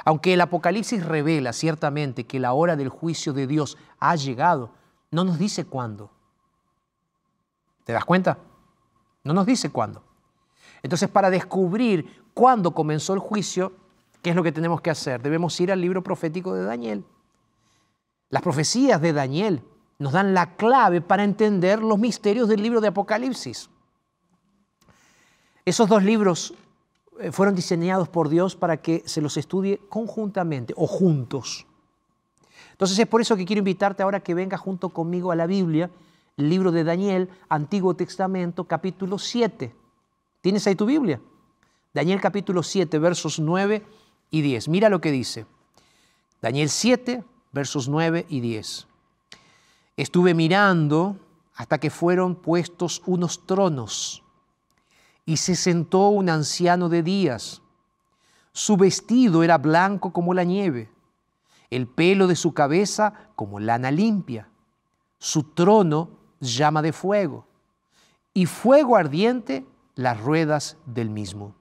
Aunque 0.05 0.35
el 0.35 0.41
Apocalipsis 0.41 1.05
revela 1.05 1.53
ciertamente 1.53 2.25
que 2.25 2.41
la 2.41 2.53
hora 2.53 2.77
del 2.77 2.89
juicio 2.89 3.33
de 3.33 3.47
Dios 3.47 3.77
ha 3.99 4.17
llegado, 4.17 4.73
no 5.11 5.25
nos 5.25 5.39
dice 5.39 5.65
cuándo. 5.65 6.11
¿Te 7.85 7.93
das 7.93 8.05
cuenta? 8.05 8.39
No 9.25 9.33
nos 9.33 9.47
dice 9.47 9.71
cuándo. 9.71 10.03
Entonces, 10.83 11.09
para 11.09 11.31
descubrir 11.31 12.23
cuándo 12.35 12.73
comenzó 12.73 13.15
el 13.15 13.19
juicio, 13.19 13.73
¿qué 14.23 14.31
es 14.31 14.37
lo 14.37 14.43
que 14.43 14.53
tenemos 14.53 14.81
que 14.81 14.91
hacer? 14.91 15.23
Debemos 15.23 15.59
ir 15.61 15.73
al 15.73 15.81
libro 15.81 16.03
profético 16.03 16.55
de 16.55 16.65
Daniel. 16.65 17.05
Las 18.31 18.43
profecías 18.43 19.01
de 19.01 19.13
Daniel 19.13 19.63
nos 19.99 20.13
dan 20.13 20.35
la 20.35 20.57
clave 20.57 21.01
para 21.01 21.25
entender 21.25 21.81
los 21.81 21.99
misterios 21.99 22.49
del 22.49 22.63
libro 22.63 22.81
de 22.81 22.89
Apocalipsis. 22.89 23.71
Esos 25.65 25.89
dos 25.89 26.03
libros 26.03 26.55
fueron 27.33 27.55
diseñados 27.55 28.09
por 28.09 28.29
Dios 28.29 28.57
para 28.57 28.79
que 28.79 29.03
se 29.07 29.21
los 29.21 29.37
estudie 29.37 29.81
conjuntamente 29.89 30.75
o 30.77 30.87
juntos. 30.87 31.67
Entonces 32.73 32.99
es 32.99 33.07
por 33.07 33.21
eso 33.21 33.37
que 33.37 33.45
quiero 33.45 33.59
invitarte 33.59 34.03
ahora 34.03 34.21
que 34.21 34.35
venga 34.35 34.57
junto 34.57 34.91
conmigo 34.91 35.33
a 35.33 35.37
la 35.37 35.47
Biblia, 35.47 35.91
el 36.37 36.49
libro 36.49 36.71
de 36.71 36.85
Daniel, 36.85 37.29
Antiguo 37.49 37.95
Testamento, 37.95 38.65
capítulo 38.65 39.19
7. 39.19 39.75
¿Tienes 40.41 40.67
ahí 40.67 40.77
tu 40.77 40.87
Biblia? 40.87 41.21
Daniel 41.93 42.21
capítulo 42.21 42.63
7, 42.63 42.99
versos 43.01 43.41
9 43.41 43.85
y 44.31 44.43
10. 44.43 44.69
Mira 44.69 44.89
lo 44.89 45.01
que 45.01 45.11
dice. 45.11 45.47
Daniel 46.41 46.69
7, 46.69 47.25
versos 47.51 47.89
9 47.89 48.27
y 48.29 48.41
10. 48.41 48.87
Estuve 49.97 50.35
mirando 50.35 51.17
hasta 51.57 51.79
que 51.79 51.91
fueron 51.91 52.37
puestos 52.37 53.03
unos 53.07 53.45
tronos 53.45 54.23
y 55.29 55.37
se 55.37 55.57
sentó 55.57 56.09
un 56.09 56.31
anciano 56.31 56.89
de 56.89 57.03
días. 57.03 57.61
Su 58.55 58.79
vestido 58.79 59.43
era 59.43 59.59
blanco 59.59 60.11
como 60.11 60.33
la 60.33 60.43
nieve, 60.43 60.91
el 61.69 61.87
pelo 61.87 62.27
de 62.27 62.35
su 62.35 62.55
cabeza 62.55 63.13
como 63.37 63.61
lana 63.61 63.91
limpia, 63.91 64.49
su 65.19 65.43
trono 65.43 66.09
llama 66.41 66.81
de 66.81 66.95
fuego 66.95 67.47
y 68.33 68.47
fuego 68.47 68.97
ardiente 68.97 69.67
las 69.97 70.19
ruedas 70.19 70.79
del 70.87 71.11
mismo. 71.11 71.55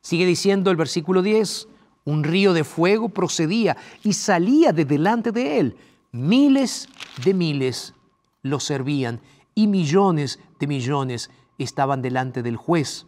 Sigue 0.00 0.24
diciendo 0.24 0.70
el 0.70 0.78
versículo 0.78 1.20
10, 1.20 1.68
un 2.06 2.24
río 2.24 2.54
de 2.54 2.64
fuego 2.64 3.10
procedía 3.10 3.76
y 4.02 4.14
salía 4.14 4.72
de 4.72 4.86
delante 4.86 5.30
de 5.30 5.60
él. 5.60 5.76
Miles 6.10 6.88
de 7.22 7.34
miles 7.34 7.92
lo 8.40 8.60
servían 8.60 9.20
y 9.54 9.66
millones 9.66 10.40
de 10.58 10.66
millones 10.66 11.28
estaban 11.62 12.02
delante 12.02 12.42
del 12.42 12.56
juez. 12.56 13.06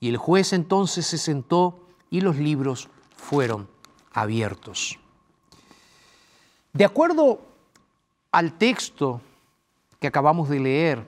Y 0.00 0.08
el 0.08 0.16
juez 0.16 0.52
entonces 0.52 1.06
se 1.06 1.18
sentó 1.18 1.86
y 2.10 2.20
los 2.20 2.36
libros 2.36 2.88
fueron 3.16 3.68
abiertos. 4.12 4.98
De 6.72 6.84
acuerdo 6.84 7.40
al 8.32 8.58
texto 8.58 9.20
que 10.00 10.08
acabamos 10.08 10.48
de 10.48 10.60
leer, 10.60 11.06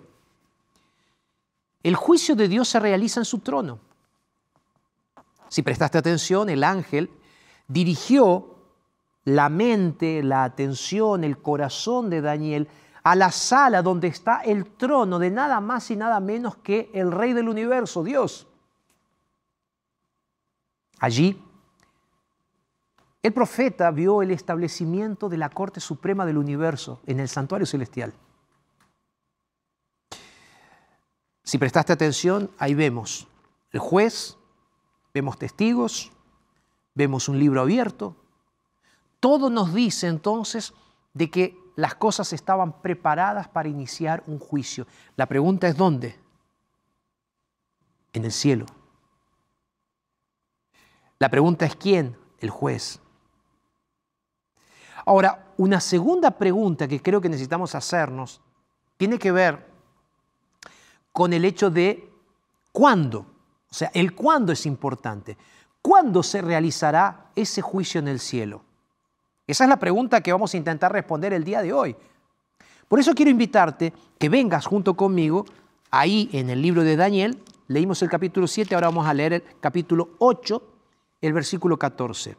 el 1.82 1.96
juicio 1.96 2.34
de 2.34 2.48
Dios 2.48 2.68
se 2.68 2.80
realiza 2.80 3.20
en 3.20 3.24
su 3.24 3.40
trono. 3.40 3.78
Si 5.48 5.62
prestaste 5.62 5.98
atención, 5.98 6.48
el 6.48 6.64
ángel 6.64 7.10
dirigió 7.68 8.56
la 9.24 9.48
mente, 9.48 10.22
la 10.22 10.44
atención, 10.44 11.24
el 11.24 11.38
corazón 11.38 12.10
de 12.10 12.20
Daniel 12.20 12.68
a 13.06 13.14
la 13.14 13.30
sala 13.30 13.82
donde 13.82 14.08
está 14.08 14.40
el 14.40 14.66
trono 14.66 15.20
de 15.20 15.30
nada 15.30 15.60
más 15.60 15.92
y 15.92 15.96
nada 15.96 16.18
menos 16.18 16.56
que 16.56 16.90
el 16.92 17.12
rey 17.12 17.34
del 17.34 17.48
universo, 17.48 18.02
Dios. 18.02 18.48
Allí, 20.98 21.40
el 23.22 23.32
profeta 23.32 23.92
vio 23.92 24.22
el 24.22 24.32
establecimiento 24.32 25.28
de 25.28 25.36
la 25.36 25.50
Corte 25.50 25.78
Suprema 25.78 26.26
del 26.26 26.36
Universo 26.36 26.98
en 27.06 27.20
el 27.20 27.28
santuario 27.28 27.64
celestial. 27.64 28.12
Si 31.44 31.58
prestaste 31.58 31.92
atención, 31.92 32.50
ahí 32.58 32.74
vemos 32.74 33.28
el 33.70 33.78
juez, 33.78 34.36
vemos 35.14 35.38
testigos, 35.38 36.10
vemos 36.92 37.28
un 37.28 37.38
libro 37.38 37.60
abierto. 37.60 38.16
Todo 39.20 39.48
nos 39.48 39.72
dice 39.72 40.08
entonces 40.08 40.74
de 41.14 41.30
que 41.30 41.65
las 41.76 41.94
cosas 41.94 42.32
estaban 42.32 42.80
preparadas 42.80 43.48
para 43.48 43.68
iniciar 43.68 44.22
un 44.26 44.38
juicio. 44.38 44.86
La 45.14 45.26
pregunta 45.26 45.68
es 45.68 45.76
¿dónde? 45.76 46.18
En 48.12 48.24
el 48.24 48.32
cielo. 48.32 48.66
La 51.18 51.28
pregunta 51.28 51.66
es 51.66 51.76
¿quién? 51.76 52.16
El 52.40 52.50
juez. 52.50 52.98
Ahora, 55.04 55.52
una 55.58 55.80
segunda 55.80 56.32
pregunta 56.32 56.88
que 56.88 57.00
creo 57.00 57.20
que 57.20 57.28
necesitamos 57.28 57.74
hacernos 57.74 58.40
tiene 58.96 59.18
que 59.18 59.30
ver 59.30 59.66
con 61.12 61.32
el 61.32 61.44
hecho 61.44 61.70
de 61.70 62.10
cuándo. 62.72 63.20
O 63.70 63.74
sea, 63.74 63.90
el 63.94 64.14
cuándo 64.14 64.52
es 64.52 64.64
importante. 64.64 65.36
¿Cuándo 65.82 66.22
se 66.22 66.40
realizará 66.40 67.30
ese 67.36 67.60
juicio 67.60 68.00
en 68.00 68.08
el 68.08 68.18
cielo? 68.18 68.65
Esa 69.46 69.64
es 69.64 69.70
la 69.70 69.78
pregunta 69.78 70.20
que 70.20 70.32
vamos 70.32 70.52
a 70.52 70.56
intentar 70.56 70.92
responder 70.92 71.32
el 71.32 71.44
día 71.44 71.62
de 71.62 71.72
hoy. 71.72 71.96
Por 72.88 72.98
eso 72.98 73.14
quiero 73.14 73.30
invitarte 73.30 73.92
que 74.18 74.28
vengas 74.28 74.66
junto 74.66 74.94
conmigo 74.94 75.44
ahí 75.90 76.28
en 76.32 76.50
el 76.50 76.62
libro 76.62 76.82
de 76.82 76.96
Daniel. 76.96 77.42
Leímos 77.68 78.02
el 78.02 78.08
capítulo 78.08 78.46
7, 78.46 78.74
ahora 78.74 78.88
vamos 78.88 79.06
a 79.06 79.14
leer 79.14 79.32
el 79.34 79.42
capítulo 79.60 80.10
8, 80.18 80.62
el 81.20 81.32
versículo 81.32 81.78
14. 81.78 82.36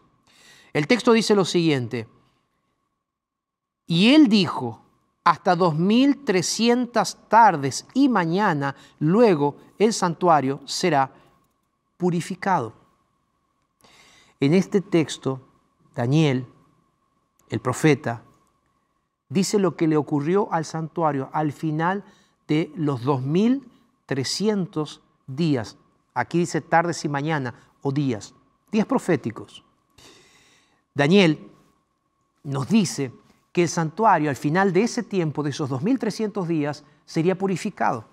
El 0.73 0.87
texto 0.87 1.13
dice 1.13 1.35
lo 1.35 1.45
siguiente. 1.45 2.07
Y 3.85 4.13
él 4.13 4.27
dijo, 4.27 4.81
hasta 5.23 5.55
2300 5.55 7.29
tardes 7.29 7.85
y 7.93 8.09
mañana, 8.09 8.75
luego 8.99 9.57
el 9.79 9.93
santuario 9.93 10.61
será 10.65 11.11
purificado. 11.97 12.73
En 14.39 14.53
este 14.53 14.81
texto, 14.81 15.41
Daniel, 15.95 16.45
el 17.49 17.59
profeta, 17.59 18.23
dice 19.29 19.59
lo 19.59 19.75
que 19.75 19.87
le 19.87 19.97
ocurrió 19.97 20.51
al 20.51 20.65
santuario 20.65 21.29
al 21.33 21.51
final 21.51 22.03
de 22.47 22.71
los 22.75 23.03
2300 23.03 25.01
días. 25.27 25.77
Aquí 26.13 26.39
dice 26.39 26.61
tardes 26.61 27.03
y 27.05 27.09
mañana 27.09 27.53
o 27.81 27.91
días, 27.91 28.33
días 28.71 28.85
proféticos. 28.85 29.63
Daniel 30.93 31.51
nos 32.43 32.67
dice 32.69 33.11
que 33.51 33.63
el 33.63 33.69
santuario 33.69 34.29
al 34.29 34.35
final 34.35 34.73
de 34.73 34.83
ese 34.83 35.03
tiempo, 35.03 35.43
de 35.43 35.49
esos 35.51 35.69
2300 35.69 36.47
días, 36.47 36.83
sería 37.05 37.37
purificado. 37.37 38.05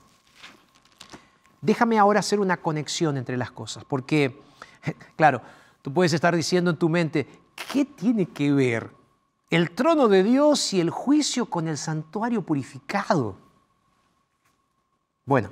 Déjame 1.61 1.99
ahora 1.99 2.20
hacer 2.20 2.40
una 2.40 2.59
conexión 2.59 3.16
entre 3.16 3.37
las 3.38 3.51
cosas, 3.51 3.85
porque, 3.85 4.38
claro, 5.16 5.40
tú 5.81 5.92
puedes 5.92 6.12
estar 6.12 6.37
diciendo 6.37 6.70
en 6.70 6.77
tu 6.77 6.90
mente, 6.90 7.27
¿qué 7.73 7.87
tiene 7.87 8.27
que 8.27 8.53
ver 8.53 8.90
el 9.50 9.70
trono 9.70 10.09
de 10.09 10.22
Dios 10.22 10.72
y 10.72 10.80
el 10.80 10.90
juicio 10.90 11.46
con 11.46 11.68
el 11.68 11.78
santuario 11.78 12.42
purificado? 12.42 13.37
Bueno, 15.24 15.50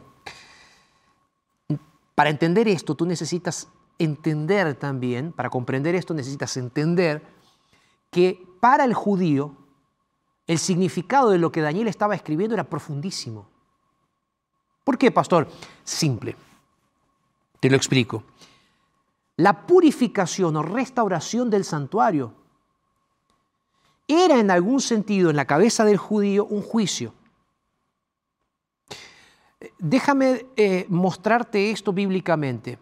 para 2.14 2.30
entender 2.30 2.68
esto, 2.68 2.94
tú 2.94 3.06
necesitas 3.06 3.68
entender 3.98 4.74
también, 4.74 5.32
para 5.32 5.50
comprender 5.50 5.94
esto 5.94 6.14
necesitas 6.14 6.56
entender 6.56 7.22
que 8.10 8.46
para 8.60 8.84
el 8.84 8.94
judío 8.94 9.56
el 10.46 10.58
significado 10.58 11.30
de 11.30 11.38
lo 11.38 11.52
que 11.52 11.62
Daniel 11.62 11.88
estaba 11.88 12.14
escribiendo 12.14 12.54
era 12.54 12.64
profundísimo. 12.64 13.48
¿Por 14.84 14.98
qué, 14.98 15.10
pastor? 15.10 15.48
Simple. 15.84 16.36
Te 17.60 17.70
lo 17.70 17.76
explico. 17.76 18.24
La 19.36 19.66
purificación 19.66 20.56
o 20.56 20.62
restauración 20.62 21.48
del 21.48 21.64
santuario 21.64 22.34
era 24.12 24.38
en 24.38 24.50
algún 24.50 24.80
sentido 24.80 25.30
en 25.30 25.36
la 25.36 25.44
cabeza 25.44 25.84
del 25.84 25.96
judío 25.96 26.44
un 26.46 26.62
juicio. 26.62 27.14
Déjame 29.78 30.46
eh, 30.56 30.86
mostrarte 30.88 31.70
esto 31.70 31.92
bíblicamente. 31.92 32.78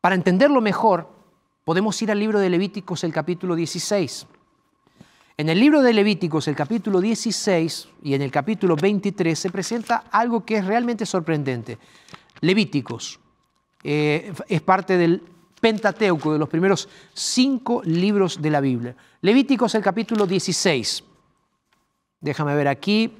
Para 0.00 0.14
entenderlo 0.14 0.60
mejor, 0.60 1.08
podemos 1.64 2.00
ir 2.02 2.10
al 2.10 2.18
libro 2.18 2.38
de 2.38 2.50
Levíticos, 2.50 3.04
el 3.04 3.12
capítulo 3.12 3.54
16. 3.54 4.26
En 5.38 5.48
el 5.48 5.60
libro 5.60 5.82
de 5.82 5.92
Levíticos, 5.92 6.48
el 6.48 6.56
capítulo 6.56 7.00
16 7.00 7.88
y 8.02 8.14
en 8.14 8.22
el 8.22 8.30
capítulo 8.30 8.74
23 8.74 9.38
se 9.38 9.50
presenta 9.50 10.04
algo 10.10 10.44
que 10.44 10.56
es 10.56 10.64
realmente 10.64 11.04
sorprendente. 11.04 11.78
Levíticos 12.40 13.20
eh, 13.84 14.32
es 14.48 14.62
parte 14.62 14.96
del 14.96 15.22
Pentateuco, 15.60 16.32
de 16.32 16.38
los 16.38 16.48
primeros 16.48 16.88
cinco 17.14 17.82
libros 17.84 18.40
de 18.40 18.50
la 18.50 18.60
Biblia. 18.60 18.94
Levíticos, 19.22 19.74
el 19.74 19.82
capítulo 19.82 20.26
16. 20.26 21.04
Déjame 22.20 22.54
ver 22.54 22.68
aquí. 22.68 23.16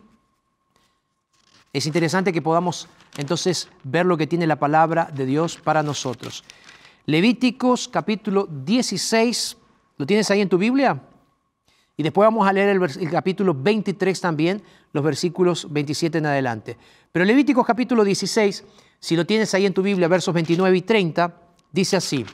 Es 1.72 1.86
interesante 1.86 2.32
que 2.32 2.42
podamos 2.42 2.88
entonces 3.16 3.68
ver 3.84 4.06
lo 4.06 4.16
que 4.16 4.26
tiene 4.26 4.46
la 4.46 4.56
palabra 4.56 5.10
de 5.12 5.26
Dios 5.26 5.56
para 5.56 5.82
nosotros. 5.82 6.44
Levíticos 7.06 7.88
capítulo 7.88 8.48
16, 8.50 9.56
¿lo 9.96 10.06
tienes 10.06 10.30
ahí 10.30 10.40
en 10.40 10.48
tu 10.48 10.58
Biblia? 10.58 11.00
Y 11.96 12.02
después 12.02 12.26
vamos 12.26 12.46
a 12.46 12.52
leer 12.52 12.68
el, 12.68 13.10
capítulo 13.10 13.54
23 13.54 14.20
también, 14.20 14.62
los 14.92 15.02
versículos 15.02 15.72
27 15.72 16.18
en 16.18 16.26
adelante. 16.26 16.76
Pero 17.12 17.24
Levíticos 17.24 17.64
capítulo 17.64 18.04
16, 18.04 18.64
si 18.98 19.16
lo 19.16 19.24
tienes 19.24 19.54
ahí 19.54 19.64
en 19.64 19.72
tu 19.72 19.82
Biblia, 19.82 20.08
versos 20.08 20.34
29 20.34 20.76
y 20.76 20.82
30, 20.82 21.45
dice 21.76 21.96
así. 21.96 22.24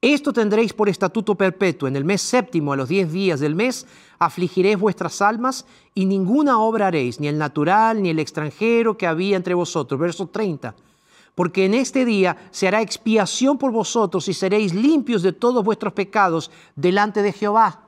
Esto 0.00 0.32
tendréis 0.32 0.72
por 0.72 0.88
estatuto 0.88 1.34
perpetuo. 1.34 1.88
En 1.88 1.96
el 1.96 2.04
mes 2.04 2.20
séptimo, 2.20 2.72
a 2.72 2.76
los 2.76 2.88
diez 2.88 3.10
días 3.10 3.40
del 3.40 3.54
mes, 3.54 3.86
afligiréis 4.18 4.78
vuestras 4.78 5.20
almas 5.20 5.66
y 5.94 6.06
ninguna 6.06 6.60
obra 6.60 6.86
haréis, 6.88 7.18
ni 7.20 7.26
el 7.26 7.38
natural, 7.38 8.02
ni 8.02 8.10
el 8.10 8.18
extranjero 8.18 8.96
que 8.96 9.06
había 9.06 9.36
entre 9.36 9.54
vosotros. 9.54 9.98
Verso 9.98 10.28
30. 10.28 10.74
Porque 11.34 11.64
en 11.64 11.74
este 11.74 12.04
día 12.04 12.36
se 12.52 12.68
hará 12.68 12.80
expiación 12.80 13.58
por 13.58 13.72
vosotros 13.72 14.28
y 14.28 14.34
seréis 14.34 14.72
limpios 14.72 15.22
de 15.22 15.32
todos 15.32 15.64
vuestros 15.64 15.94
pecados 15.94 16.50
delante 16.76 17.22
de 17.22 17.32
Jehová. 17.32 17.80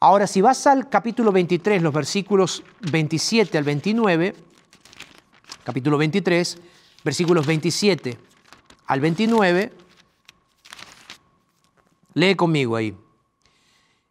Ahora, 0.00 0.26
si 0.26 0.40
vas 0.40 0.66
al 0.66 0.88
capítulo 0.88 1.30
23, 1.32 1.82
los 1.82 1.92
versículos 1.92 2.62
27 2.90 3.58
al 3.58 3.64
29, 3.64 4.34
capítulo 5.64 5.96
23, 5.96 6.58
versículos 7.02 7.46
27 7.46 8.18
al 8.86 9.00
29, 9.00 9.72
lee 12.12 12.34
conmigo 12.36 12.76
ahí. 12.76 12.94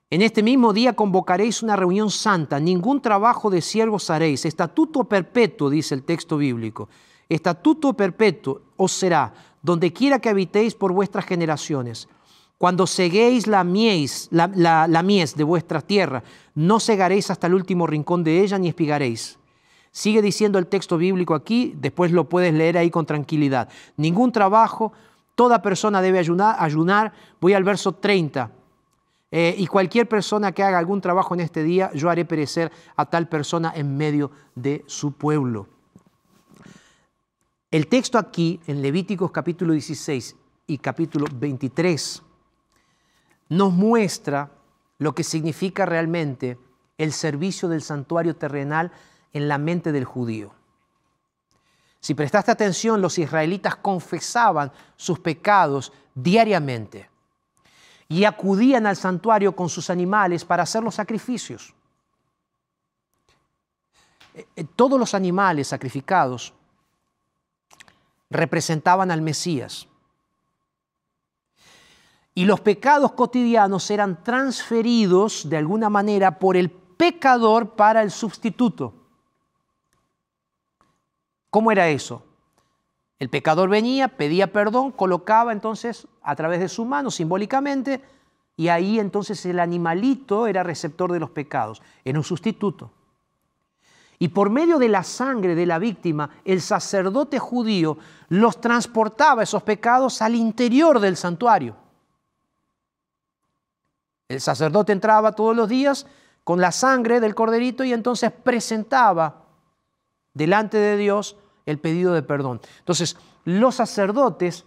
En 0.09 0.21
este 0.21 0.43
mismo 0.43 0.73
día 0.73 0.93
convocaréis 0.93 1.63
una 1.63 1.75
reunión 1.75 2.09
santa, 2.09 2.59
ningún 2.59 3.01
trabajo 3.01 3.49
de 3.49 3.61
siervos 3.61 4.09
haréis. 4.09 4.45
Estatuto 4.45 5.03
perpetuo, 5.05 5.69
dice 5.69 5.95
el 5.95 6.03
texto 6.03 6.37
bíblico. 6.37 6.89
Estatuto 7.29 7.93
perpetuo 7.93 8.61
os 8.77 8.91
será, 8.91 9.33
donde 9.61 9.93
quiera 9.93 10.19
que 10.19 10.29
habitéis 10.29 10.75
por 10.75 10.91
vuestras 10.91 11.25
generaciones. 11.25 12.07
Cuando 12.57 12.85
seguéis 12.87 13.47
la 13.47 13.63
mies, 13.63 14.27
la, 14.31 14.47
la 14.87 15.03
mies 15.03 15.35
de 15.35 15.43
vuestra 15.43 15.81
tierra, 15.81 16.23
no 16.55 16.79
segaréis 16.79 17.29
hasta 17.31 17.47
el 17.47 17.55
último 17.55 17.87
rincón 17.87 18.23
de 18.23 18.41
ella 18.41 18.57
ni 18.57 18.69
espigaréis. 18.69 19.37
Sigue 19.95 20.23
diciendo 20.23 20.57
el 20.57 20.65
texto 20.65 20.97
bíblico 20.97 21.35
aquí, 21.35 21.75
después 21.77 22.11
lo 22.11 22.27
puedes 22.27 22.51
leer 22.51 22.79
ahí 22.79 22.89
con 22.89 23.05
tranquilidad. 23.05 23.69
Ningún 23.95 24.31
trabajo, 24.31 24.91
toda 25.35 25.61
persona 25.61 26.01
debe 26.01 26.17
ayunar. 26.17 27.13
Voy 27.39 27.53
al 27.53 27.63
verso 27.63 27.91
30 27.93 28.49
eh, 29.29 29.53
y 29.55 29.67
cualquier 29.67 30.09
persona 30.09 30.51
que 30.51 30.63
haga 30.63 30.79
algún 30.79 30.99
trabajo 30.99 31.35
en 31.35 31.41
este 31.41 31.61
día, 31.61 31.91
yo 31.93 32.09
haré 32.09 32.25
perecer 32.25 32.71
a 32.95 33.05
tal 33.05 33.29
persona 33.29 33.71
en 33.75 33.95
medio 33.95 34.31
de 34.55 34.83
su 34.87 35.11
pueblo. 35.11 35.67
El 37.69 37.85
texto 37.85 38.17
aquí, 38.17 38.59
en 38.65 38.81
Levíticos 38.81 39.29
capítulo 39.29 39.73
16 39.73 40.35
y 40.65 40.79
capítulo 40.79 41.27
23, 41.35 42.23
nos 43.49 43.71
muestra 43.71 44.49
lo 44.97 45.13
que 45.13 45.23
significa 45.23 45.85
realmente 45.85 46.57
el 46.97 47.13
servicio 47.13 47.69
del 47.69 47.83
santuario 47.83 48.35
terrenal 48.35 48.91
en 49.33 49.47
la 49.47 49.57
mente 49.57 49.91
del 49.91 50.05
judío. 50.05 50.53
Si 51.99 52.13
prestaste 52.13 52.51
atención, 52.51 53.01
los 53.01 53.17
israelitas 53.17 53.75
confesaban 53.77 54.71
sus 54.95 55.19
pecados 55.19 55.93
diariamente 56.13 57.09
y 58.09 58.25
acudían 58.25 58.85
al 58.85 58.95
santuario 58.95 59.55
con 59.55 59.69
sus 59.69 59.89
animales 59.89 60.45
para 60.45 60.63
hacer 60.63 60.83
los 60.83 60.95
sacrificios. 60.95 61.73
Eh, 64.33 64.45
eh, 64.55 64.63
todos 64.75 64.99
los 64.99 65.13
animales 65.13 65.69
sacrificados 65.69 66.53
representaban 68.29 69.09
al 69.09 69.21
Mesías. 69.21 69.87
Y 72.35 72.45
los 72.45 72.59
pecados 72.61 73.13
cotidianos 73.13 73.89
eran 73.91 74.23
transferidos 74.23 75.47
de 75.47 75.57
alguna 75.57 75.89
manera 75.89 76.39
por 76.39 76.57
el 76.57 76.71
pecador 76.71 77.75
para 77.75 78.01
el 78.01 78.11
sustituto. 78.11 79.02
¿Cómo 81.53 81.71
era 81.71 81.87
eso? 81.87 82.23
El 83.19 83.29
pecador 83.29 83.69
venía, 83.69 84.07
pedía 84.07 84.51
perdón, 84.51 84.91
colocaba 84.91 85.51
entonces 85.51 86.07
a 86.23 86.35
través 86.35 86.59
de 86.59 86.67
su 86.67 86.83
mano 86.83 87.11
simbólicamente 87.11 88.01
y 88.57 88.69
ahí 88.69 88.97
entonces 88.97 89.45
el 89.45 89.59
animalito 89.59 90.47
era 90.47 90.63
receptor 90.63 91.11
de 91.11 91.19
los 91.19 91.29
pecados, 91.29 91.83
era 92.03 92.17
un 92.17 92.23
sustituto. 92.23 92.89
Y 94.17 94.29
por 94.29 94.49
medio 94.49 94.79
de 94.79 94.89
la 94.89 95.03
sangre 95.03 95.53
de 95.53 95.67
la 95.67 95.77
víctima, 95.77 96.31
el 96.43 96.59
sacerdote 96.59 97.37
judío 97.37 97.99
los 98.29 98.59
transportaba 98.59 99.43
esos 99.43 99.61
pecados 99.61 100.23
al 100.23 100.33
interior 100.33 100.99
del 100.99 101.15
santuario. 101.17 101.75
El 104.27 104.41
sacerdote 104.41 104.91
entraba 104.91 105.33
todos 105.33 105.55
los 105.55 105.69
días 105.69 106.07
con 106.43 106.59
la 106.59 106.71
sangre 106.71 107.19
del 107.19 107.35
corderito 107.35 107.83
y 107.83 107.93
entonces 107.93 108.31
presentaba 108.31 109.43
delante 110.33 110.77
de 110.77 110.97
Dios 110.97 111.37
el 111.65 111.79
pedido 111.79 112.13
de 112.13 112.23
perdón. 112.23 112.61
Entonces, 112.79 113.17
los 113.45 113.75
sacerdotes 113.75 114.65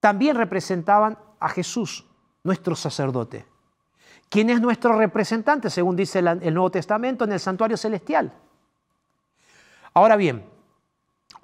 también 0.00 0.36
representaban 0.36 1.18
a 1.40 1.48
Jesús, 1.48 2.04
nuestro 2.42 2.76
sacerdote. 2.76 3.46
¿Quién 4.28 4.50
es 4.50 4.60
nuestro 4.60 4.98
representante, 4.98 5.70
según 5.70 5.96
dice 5.96 6.18
el 6.18 6.54
Nuevo 6.54 6.70
Testamento, 6.70 7.24
en 7.24 7.32
el 7.32 7.40
santuario 7.40 7.76
celestial? 7.76 8.32
Ahora 9.92 10.16
bien, 10.16 10.44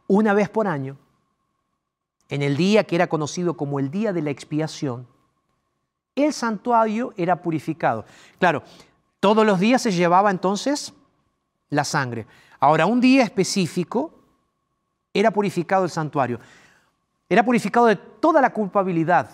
una 0.07 0.35
vez 0.35 0.49
por 0.49 0.67
año, 0.67 0.97
en 2.29 2.43
el 2.43 2.57
día 2.57 2.85
que 2.85 2.97
era 2.97 3.09
conocido 3.09 3.57
como 3.57 3.79
el 3.79 3.91
día 3.91 4.13
de 4.13 4.23
la 4.23 4.31
expiación, 4.31 5.07
el 6.17 6.33
santuario 6.33 7.15
era 7.17 7.41
purificado. 7.41 8.05
Claro, 8.39 8.63
todos 9.21 9.47
los 9.47 9.61
días 9.61 9.83
se 9.83 9.93
llevaba 9.93 10.31
entonces 10.31 10.93
la 11.69 11.85
sangre. 11.85 12.27
Ahora, 12.59 12.87
un 12.87 13.01
día 13.01 13.23
específico 13.23 14.20
era 15.13 15.31
purificado 15.31 15.85
el 15.85 15.91
santuario. 15.91 16.41
Era 17.29 17.45
purificado 17.45 17.87
de 17.87 17.97
toda 17.97 18.41
la 18.41 18.53
culpabilidad, 18.53 19.31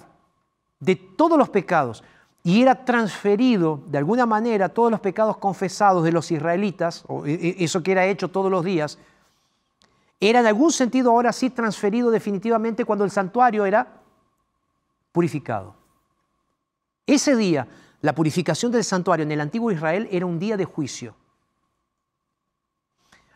de 0.81 0.97
todos 0.97 1.39
los 1.39 1.49
pecados, 1.49 2.03
y 2.43 2.63
era 2.63 2.85
transferido 2.85 3.83
de 3.87 3.99
alguna 3.99 4.25
manera 4.25 4.69
todos 4.69 4.91
los 4.91 5.01
pecados 5.01 5.37
confesados 5.39 6.05
de 6.05 6.13
los 6.13 6.31
israelitas, 6.31 7.05
o 7.09 7.27
e, 7.27 7.35
e, 7.35 7.65
eso 7.65 7.83
que 7.83 7.93
era 7.93 8.07
hecho 8.07 8.29
todos 8.29 8.51
los 8.51 8.65
días, 8.65 8.99
era 10.21 10.41
en 10.41 10.47
algún 10.47 10.73
sentido 10.73 11.11
ahora 11.11 11.33
sí 11.33 11.51
transferido 11.51 12.11
definitivamente 12.11 12.85
cuando 12.85 13.05
el 13.05 13.11
santuario 13.11 13.67
era 13.67 14.01
purificado. 15.13 15.75
Ese 17.07 17.37
día, 17.37 17.67
la 18.01 18.15
purificación 18.15 18.73
del 18.73 18.85
santuario 18.85 19.25
en 19.25 19.33
el 19.33 19.41
antiguo 19.41 19.71
Israel 19.71 20.09
era 20.11 20.27
un 20.27 20.39
día 20.39 20.57
de 20.57 20.65
juicio. 20.65 21.15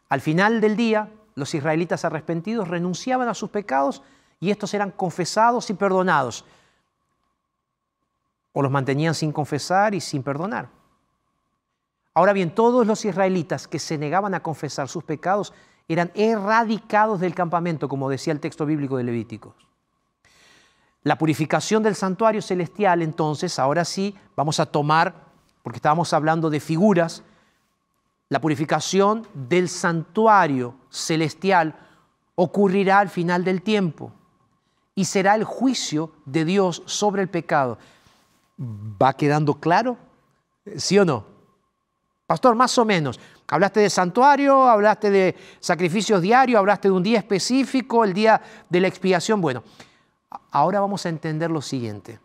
Al 0.09 0.21
final 0.21 0.61
del 0.61 0.77
día, 0.77 1.09
los 1.41 1.55
israelitas 1.55 2.05
arrepentidos 2.05 2.69
renunciaban 2.69 3.29
a 3.29 3.35
sus 3.35 3.51
pecados 3.51 4.03
y 4.39 4.51
estos 4.51 4.73
eran 4.75 4.93
confesados 4.93 5.69
y 5.71 5.75
perdonados. 5.75 6.45
O 8.53 8.63
los 8.63 8.71
mantenían 8.71 9.15
sin 9.15 9.33
confesar 9.33 9.95
y 9.95 10.01
sin 10.01 10.23
perdonar. 10.23 10.69
Ahora 12.15 12.33
bien, 12.33 12.55
todos 12.55 12.87
los 12.87 13.05
israelitas 13.05 13.67
que 13.67 13.79
se 13.79 13.99
negaban 13.99 14.35
a 14.35 14.43
confesar 14.43 14.89
sus 14.89 15.03
pecados 15.03 15.53
eran 15.89 16.13
erradicados 16.15 17.21
del 17.21 17.35
campamento, 17.35 17.89
como 17.89 18.09
decía 18.09 18.33
el 18.33 18.41
texto 18.41 18.67
bíblico 18.67 18.97
de 18.97 19.05
Levíticos. 19.05 19.55
La 21.03 21.17
purificación 21.17 21.83
del 21.83 21.95
santuario 21.95 22.43
celestial, 22.43 23.03
entonces, 23.03 23.59
ahora 23.59 23.85
sí, 23.85 24.15
vamos 24.37 24.61
a 24.61 24.67
tomar, 24.67 25.15
porque 25.63 25.79
estábamos 25.79 26.13
hablando 26.13 26.51
de 26.51 26.61
figuras, 26.61 27.23
la 28.31 28.41
purificación 28.41 29.27
del 29.35 29.69
santuario 29.69 30.77
celestial 30.89 31.75
ocurrirá 32.37 33.01
al 33.01 33.11
final 33.11 33.45
del 33.45 33.61
tiempo 33.61 34.13
y 34.95 35.05
será 35.05 35.35
el 35.35 35.45
juicio 35.45 36.13
de 36.25 36.45
Dios 36.45 36.83
sobre 36.87 37.23
el 37.23 37.29
pecado. 37.29 37.77
¿Va 38.59 39.15
quedando 39.15 39.55
claro? 39.55 39.99
¿Sí 40.77 40.97
o 40.99 41.05
no? 41.05 41.27
Pastor, 42.27 42.55
más 42.55 42.79
o 42.79 42.85
menos. 42.85 43.19
Hablaste 43.49 43.81
de 43.81 43.91
santuario, 43.91 44.69
hablaste 44.69 45.11
de 45.11 45.37
sacrificios 45.59 46.23
diarios, 46.23 46.61
hablaste 46.61 46.87
de 46.87 46.95
un 46.95 47.03
día 47.03 47.19
específico, 47.19 48.05
el 48.05 48.15
día 48.15 48.41
de 48.69 48.81
la 48.81 48.87
expiación. 48.87 49.41
Bueno, 49.41 49.65
ahora 50.53 50.79
vamos 50.79 51.05
a 51.05 51.09
entender 51.09 51.51
lo 51.51 51.61
siguiente. 51.61 52.21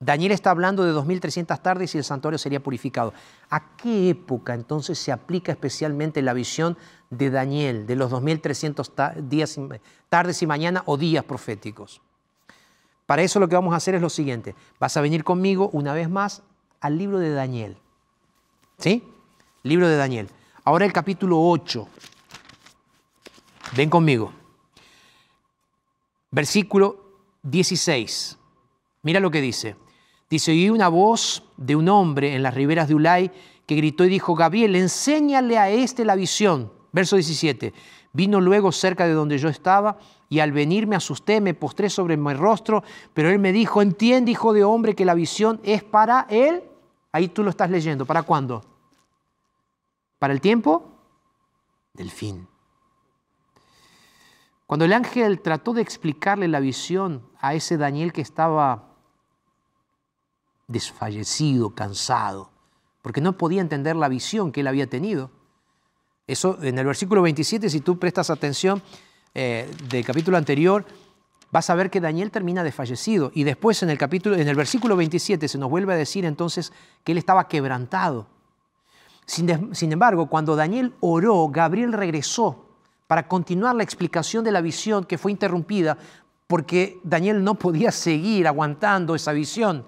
Daniel 0.00 0.30
está 0.30 0.50
hablando 0.50 0.84
de 0.84 0.92
2300 0.92 1.60
tardes 1.60 1.94
y 1.94 1.98
el 1.98 2.04
santuario 2.04 2.38
sería 2.38 2.62
purificado. 2.62 3.12
¿A 3.50 3.76
qué 3.76 4.10
época 4.10 4.54
entonces 4.54 4.96
se 4.96 5.10
aplica 5.10 5.50
especialmente 5.50 6.22
la 6.22 6.34
visión 6.34 6.78
de 7.10 7.30
Daniel 7.30 7.84
de 7.86 7.96
los 7.96 8.10
2300 8.10 8.92
días, 9.22 9.58
tardes 10.08 10.40
y 10.40 10.46
mañana 10.46 10.84
o 10.86 10.96
días 10.96 11.24
proféticos? 11.24 12.00
Para 13.06 13.22
eso 13.22 13.40
lo 13.40 13.48
que 13.48 13.56
vamos 13.56 13.74
a 13.74 13.78
hacer 13.78 13.96
es 13.96 14.02
lo 14.02 14.10
siguiente. 14.10 14.54
Vas 14.78 14.96
a 14.96 15.00
venir 15.00 15.24
conmigo 15.24 15.68
una 15.72 15.92
vez 15.94 16.08
más 16.08 16.42
al 16.80 16.96
libro 16.96 17.18
de 17.18 17.32
Daniel. 17.32 17.76
¿Sí? 18.78 19.02
Libro 19.64 19.88
de 19.88 19.96
Daniel. 19.96 20.28
Ahora 20.62 20.84
el 20.84 20.92
capítulo 20.92 21.40
8. 21.40 21.88
Ven 23.76 23.90
conmigo. 23.90 24.32
Versículo 26.30 27.02
16. 27.42 28.38
Mira 29.02 29.18
lo 29.18 29.32
que 29.32 29.40
dice. 29.40 29.74
Dice, 30.30 30.50
oí 30.50 30.68
una 30.68 30.88
voz 30.88 31.42
de 31.56 31.74
un 31.74 31.88
hombre 31.88 32.34
en 32.34 32.42
las 32.42 32.54
riberas 32.54 32.88
de 32.88 32.94
Ulay 32.94 33.30
que 33.66 33.76
gritó 33.76 34.04
y 34.04 34.08
dijo, 34.08 34.34
Gabriel, 34.34 34.76
enséñale 34.76 35.58
a 35.58 35.70
este 35.70 36.04
la 36.04 36.16
visión. 36.16 36.72
Verso 36.92 37.16
17. 37.16 37.72
Vino 38.12 38.40
luego 38.40 38.72
cerca 38.72 39.06
de 39.06 39.12
donde 39.12 39.38
yo 39.38 39.48
estaba 39.48 39.98
y 40.28 40.40
al 40.40 40.52
venir 40.52 40.86
me 40.86 40.96
asusté, 40.96 41.40
me 41.40 41.54
postré 41.54 41.88
sobre 41.88 42.16
mi 42.16 42.34
rostro, 42.34 42.82
pero 43.14 43.30
él 43.30 43.38
me 43.38 43.52
dijo, 43.52 43.80
entiende, 43.80 44.32
hijo 44.32 44.52
de 44.52 44.64
hombre, 44.64 44.94
que 44.94 45.04
la 45.04 45.14
visión 45.14 45.60
es 45.62 45.82
para 45.82 46.26
él. 46.28 46.64
Ahí 47.12 47.28
tú 47.28 47.42
lo 47.42 47.50
estás 47.50 47.70
leyendo. 47.70 48.04
¿Para 48.04 48.22
cuándo? 48.22 48.62
¿Para 50.18 50.32
el 50.32 50.40
tiempo? 50.40 50.98
Del 51.94 52.10
fin. 52.10 52.46
Cuando 54.66 54.84
el 54.84 54.92
ángel 54.92 55.40
trató 55.40 55.72
de 55.72 55.80
explicarle 55.80 56.48
la 56.48 56.60
visión 56.60 57.22
a 57.40 57.54
ese 57.54 57.78
Daniel 57.78 58.12
que 58.12 58.20
estaba 58.20 58.87
desfallecido, 60.68 61.74
cansado, 61.74 62.50
porque 63.02 63.20
no 63.20 63.36
podía 63.36 63.62
entender 63.62 63.96
la 63.96 64.08
visión 64.08 64.52
que 64.52 64.60
él 64.60 64.66
había 64.66 64.86
tenido. 64.86 65.30
Eso 66.26 66.58
en 66.62 66.78
el 66.78 66.86
versículo 66.86 67.22
27, 67.22 67.70
si 67.70 67.80
tú 67.80 67.98
prestas 67.98 68.28
atención 68.28 68.82
eh, 69.34 69.68
del 69.88 70.04
capítulo 70.04 70.36
anterior, 70.36 70.84
vas 71.50 71.70
a 71.70 71.74
ver 71.74 71.90
que 71.90 72.00
Daniel 72.00 72.30
termina 72.30 72.62
desfallecido. 72.62 73.32
Y 73.34 73.44
después 73.44 73.82
en 73.82 73.88
el 73.88 73.96
capítulo, 73.96 74.36
en 74.36 74.46
el 74.46 74.54
versículo 74.54 74.94
27 74.94 75.48
se 75.48 75.58
nos 75.58 75.70
vuelve 75.70 75.94
a 75.94 75.96
decir 75.96 76.26
entonces 76.26 76.70
que 77.02 77.12
él 77.12 77.18
estaba 77.18 77.48
quebrantado. 77.48 78.26
Sin, 79.24 79.74
sin 79.74 79.92
embargo, 79.92 80.26
cuando 80.26 80.54
Daniel 80.54 80.94
oró, 81.00 81.48
Gabriel 81.48 81.94
regresó 81.94 82.66
para 83.06 83.26
continuar 83.26 83.74
la 83.74 83.82
explicación 83.82 84.44
de 84.44 84.52
la 84.52 84.60
visión 84.60 85.04
que 85.04 85.16
fue 85.16 85.32
interrumpida 85.32 85.96
porque 86.46 87.00
Daniel 87.04 87.42
no 87.42 87.54
podía 87.54 87.90
seguir 87.90 88.46
aguantando 88.46 89.14
esa 89.14 89.32
visión. 89.32 89.84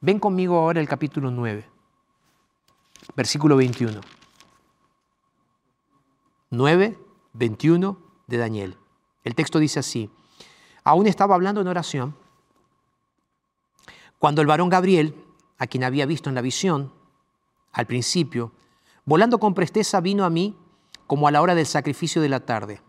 Ven 0.00 0.20
conmigo 0.20 0.56
ahora 0.56 0.80
el 0.80 0.88
capítulo 0.88 1.32
9, 1.32 1.68
versículo 3.16 3.56
21. 3.56 4.00
9, 6.50 6.98
21 7.32 7.98
de 8.28 8.36
Daniel. 8.36 8.76
El 9.24 9.34
texto 9.34 9.58
dice 9.58 9.80
así, 9.80 10.08
aún 10.84 11.08
estaba 11.08 11.34
hablando 11.34 11.60
en 11.60 11.66
oración, 11.66 12.16
cuando 14.20 14.40
el 14.40 14.46
varón 14.46 14.68
Gabriel, 14.68 15.16
a 15.58 15.66
quien 15.66 15.82
había 15.82 16.06
visto 16.06 16.28
en 16.28 16.36
la 16.36 16.42
visión, 16.42 16.92
al 17.72 17.86
principio, 17.86 18.52
volando 19.04 19.40
con 19.40 19.52
presteza 19.52 20.00
vino 20.00 20.24
a 20.24 20.30
mí 20.30 20.56
como 21.08 21.26
a 21.26 21.32
la 21.32 21.42
hora 21.42 21.56
del 21.56 21.66
sacrificio 21.66 22.22
de 22.22 22.28
la 22.28 22.40
tarde. 22.40 22.80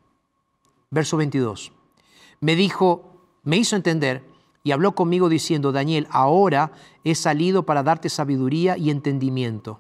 Verso 0.92 1.18
22. 1.18 1.72
Me 2.40 2.56
dijo, 2.56 3.26
me 3.42 3.58
hizo 3.58 3.76
entender 3.76 4.29
y 4.70 4.72
habló 4.72 4.94
conmigo 4.94 5.30
diciendo, 5.30 5.72
Daniel, 5.72 6.08
ahora 6.12 6.74
he 7.04 7.16
salido 7.16 7.64
para 7.64 7.82
darte 7.82 8.08
sabiduría 8.08 8.78
y 8.78 8.92
entendimiento. 8.92 9.80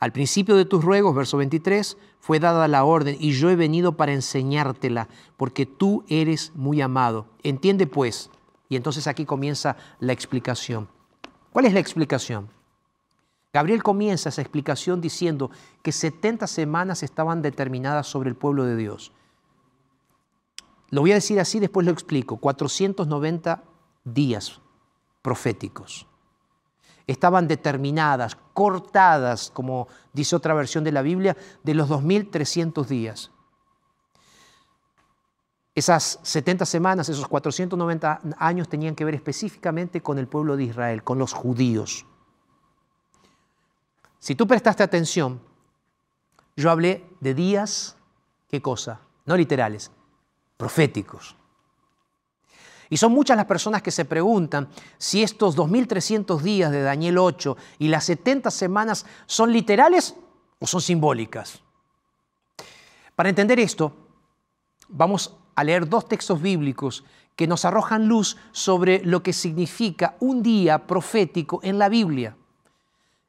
Al 0.00 0.10
principio 0.10 0.56
de 0.56 0.64
tus 0.64 0.82
ruegos, 0.82 1.14
verso 1.14 1.36
23, 1.36 1.96
fue 2.18 2.40
dada 2.40 2.66
la 2.66 2.82
orden 2.82 3.16
y 3.20 3.30
yo 3.30 3.48
he 3.48 3.54
venido 3.54 3.96
para 3.96 4.12
enseñártela, 4.12 5.06
porque 5.36 5.66
tú 5.66 6.04
eres 6.08 6.50
muy 6.56 6.80
amado. 6.80 7.26
Entiende 7.44 7.86
pues. 7.86 8.28
Y 8.68 8.74
entonces 8.74 9.06
aquí 9.06 9.24
comienza 9.24 9.76
la 10.00 10.14
explicación. 10.14 10.88
¿Cuál 11.52 11.66
es 11.66 11.72
la 11.72 11.78
explicación? 11.78 12.48
Gabriel 13.52 13.84
comienza 13.84 14.30
esa 14.30 14.42
explicación 14.42 15.00
diciendo 15.00 15.52
que 15.80 15.92
70 15.92 16.48
semanas 16.48 17.04
estaban 17.04 17.40
determinadas 17.40 18.08
sobre 18.08 18.30
el 18.30 18.34
pueblo 18.34 18.64
de 18.64 18.74
Dios. 18.74 19.12
Lo 20.90 21.02
voy 21.02 21.12
a 21.12 21.14
decir 21.14 21.38
así, 21.38 21.60
después 21.60 21.86
lo 21.86 21.92
explico. 21.92 22.38
490 22.38 23.62
días 24.04 24.60
proféticos 25.22 26.08
estaban 27.08 27.48
determinadas, 27.48 28.36
cortadas, 28.52 29.50
como 29.50 29.88
dice 30.12 30.36
otra 30.36 30.54
versión 30.54 30.84
de 30.84 30.92
la 30.92 31.02
Biblia, 31.02 31.36
de 31.64 31.74
los 31.74 31.88
2300 31.88 32.86
días. 32.86 33.32
Esas 35.74 36.20
70 36.22 36.66
semanas, 36.66 37.08
esos 37.08 37.26
490 37.26 38.20
años 38.36 38.68
tenían 38.68 38.94
que 38.94 39.06
ver 39.06 39.14
específicamente 39.14 40.02
con 40.02 40.18
el 40.18 40.28
pueblo 40.28 40.56
de 40.56 40.64
Israel, 40.64 41.02
con 41.02 41.18
los 41.18 41.32
judíos. 41.32 42.04
Si 44.18 44.34
tú 44.34 44.46
prestaste 44.46 44.82
atención, 44.82 45.40
yo 46.56 46.70
hablé 46.70 47.08
de 47.20 47.32
días, 47.32 47.96
¿qué 48.48 48.60
cosa? 48.60 49.00
No 49.24 49.36
literales, 49.36 49.92
proféticos. 50.58 51.37
Y 52.90 52.96
son 52.96 53.12
muchas 53.12 53.36
las 53.36 53.46
personas 53.46 53.82
que 53.82 53.90
se 53.90 54.04
preguntan 54.04 54.68
si 54.96 55.22
estos 55.22 55.56
2.300 55.56 56.40
días 56.40 56.70
de 56.70 56.82
Daniel 56.82 57.18
8 57.18 57.56
y 57.78 57.88
las 57.88 58.04
70 58.04 58.50
semanas 58.50 59.04
son 59.26 59.52
literales 59.52 60.14
o 60.58 60.66
son 60.66 60.80
simbólicas. 60.80 61.60
Para 63.14 63.28
entender 63.28 63.60
esto, 63.60 63.92
vamos 64.88 65.36
a 65.54 65.64
leer 65.64 65.88
dos 65.88 66.08
textos 66.08 66.40
bíblicos 66.40 67.04
que 67.34 67.46
nos 67.46 67.64
arrojan 67.64 68.08
luz 68.08 68.36
sobre 68.52 69.04
lo 69.04 69.22
que 69.22 69.32
significa 69.32 70.16
un 70.20 70.42
día 70.42 70.86
profético 70.86 71.60
en 71.62 71.78
la 71.78 71.88
Biblia, 71.88 72.36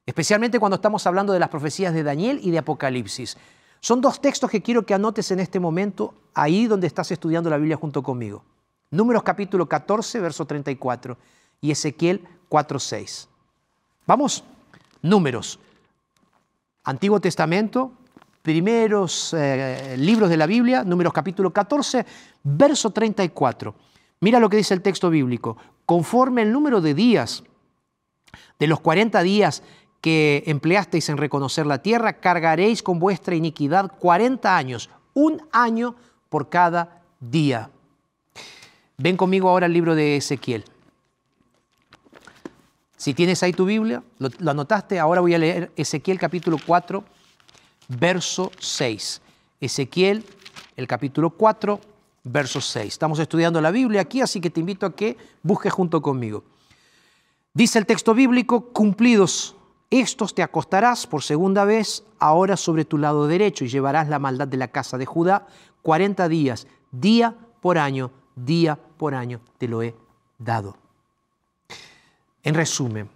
especialmente 0.06 0.60
cuando 0.60 0.76
estamos 0.76 1.06
hablando 1.06 1.34
de 1.34 1.40
las 1.40 1.50
profecías 1.50 1.94
de 1.94 2.04
Daniel 2.04 2.40
y 2.42 2.52
de 2.52 2.60
Apocalipsis. 2.60 3.38
Son 3.82 4.02
dos 4.02 4.22
textos 4.22 4.50
que 4.50 4.62
quiero 4.62 4.86
que 4.86 4.94
anotes 4.94 5.32
en 5.32 5.40
este 5.40 5.60
momento, 5.60 6.14
ahí 6.34 6.68
donde 6.68 6.88
estás 6.88 7.12
estudiando 7.12 7.50
la 7.50 7.58
Biblia 7.58 7.78
junto 7.78 8.02
conmigo. 8.04 8.44
Números 8.92 9.22
capítulo 9.22 9.70
14, 9.70 10.20
verso 10.20 10.46
34 10.46 11.18
y 11.62 11.72
Ezequiel 11.72 12.28
4, 12.48 12.80
6. 12.80 13.30
Vamos, 14.08 14.44
números. 15.04 15.60
Antiguo 16.84 17.20
Testamento, 17.20 17.92
primeros 18.42 19.36
eh, 19.38 19.96
libros 19.98 20.30
de 20.30 20.38
la 20.38 20.48
Biblia, 20.48 20.84
números 20.84 21.14
capítulo 21.14 21.54
14, 21.54 22.04
verso 22.44 22.90
34. 22.90 23.76
Mira 24.22 24.40
lo 24.40 24.50
que 24.50 24.58
dice 24.58 24.74
el 24.74 24.82
texto 24.82 25.12
bíblico. 25.12 25.56
Conforme 25.86 26.42
el 26.42 26.52
número 26.52 26.82
de 26.82 26.96
días, 26.96 27.44
de 28.58 28.68
los 28.68 28.80
40 28.80 29.22
días 29.22 29.62
que 30.02 30.44
empleasteis 30.48 31.10
en 31.10 31.18
reconocer 31.18 31.68
la 31.68 31.84
tierra, 31.84 32.14
cargaréis 32.14 32.82
con 32.82 32.98
vuestra 32.98 33.36
iniquidad 33.36 33.92
40 34.00 34.58
años, 34.58 34.90
un 35.14 35.44
año 35.52 35.96
por 36.30 36.50
cada 36.50 37.04
día. 37.20 37.70
Ven 39.00 39.16
conmigo 39.16 39.50
ahora 39.50 39.66
al 39.66 39.72
libro 39.72 39.96
de 39.96 40.18
Ezequiel. 40.18 40.66
Si 42.98 43.14
tienes 43.14 43.42
ahí 43.44 43.54
tu 43.54 43.64
Biblia, 43.64 44.04
lo, 44.18 44.30
anotaste, 44.52 45.00
ahora 45.00 45.22
voy 45.22 45.34
a 45.34 45.38
leer 45.38 45.72
Ezequiel 45.78 46.20
capítulo 46.20 46.58
4, 46.66 47.02
verso 47.88 48.52
6. 48.60 49.22
Ezequiel, 49.62 50.26
el 50.76 50.86
capítulo 50.86 51.30
4, 51.30 51.80
verso 52.26 52.60
6. 52.60 52.92
Estamos 52.92 53.20
estudiando 53.20 53.62
la 53.62 53.72
Biblia 53.72 54.02
aquí, 54.02 54.20
así 54.20 54.42
que 54.42 54.50
te 54.50 54.60
invito 54.60 54.86
a 54.86 54.94
que 54.94 55.16
busques 55.44 55.72
junto 55.72 56.02
conmigo. 56.02 56.44
Dice 57.54 57.80
el 57.80 57.86
texto 57.86 58.14
bíblico, 58.14 58.66
cumplidos 58.74 59.56
estos 59.90 60.36
te 60.36 60.44
acostarás 60.44 61.08
por 61.08 61.24
segunda 61.24 61.64
vez 61.64 62.04
ahora 62.20 62.58
sobre 62.58 62.84
tu 62.84 62.98
lado 62.98 63.28
derecho 63.28 63.64
y 63.64 63.70
llevarás 63.70 64.10
la 64.10 64.20
maldad 64.20 64.50
de 64.50 64.58
la 64.58 64.68
casa 64.68 64.98
de 64.98 65.06
Judá 65.06 65.48
40 65.84 66.28
días, 66.28 66.68
día 66.92 67.36
por 67.62 67.78
año, 67.78 68.12
día 68.46 68.76
por 68.76 69.14
año 69.14 69.42
te 69.58 69.68
lo 69.68 69.82
he 69.82 69.96
dado. 70.38 70.78
En 72.44 72.56
resumen, 72.56 73.10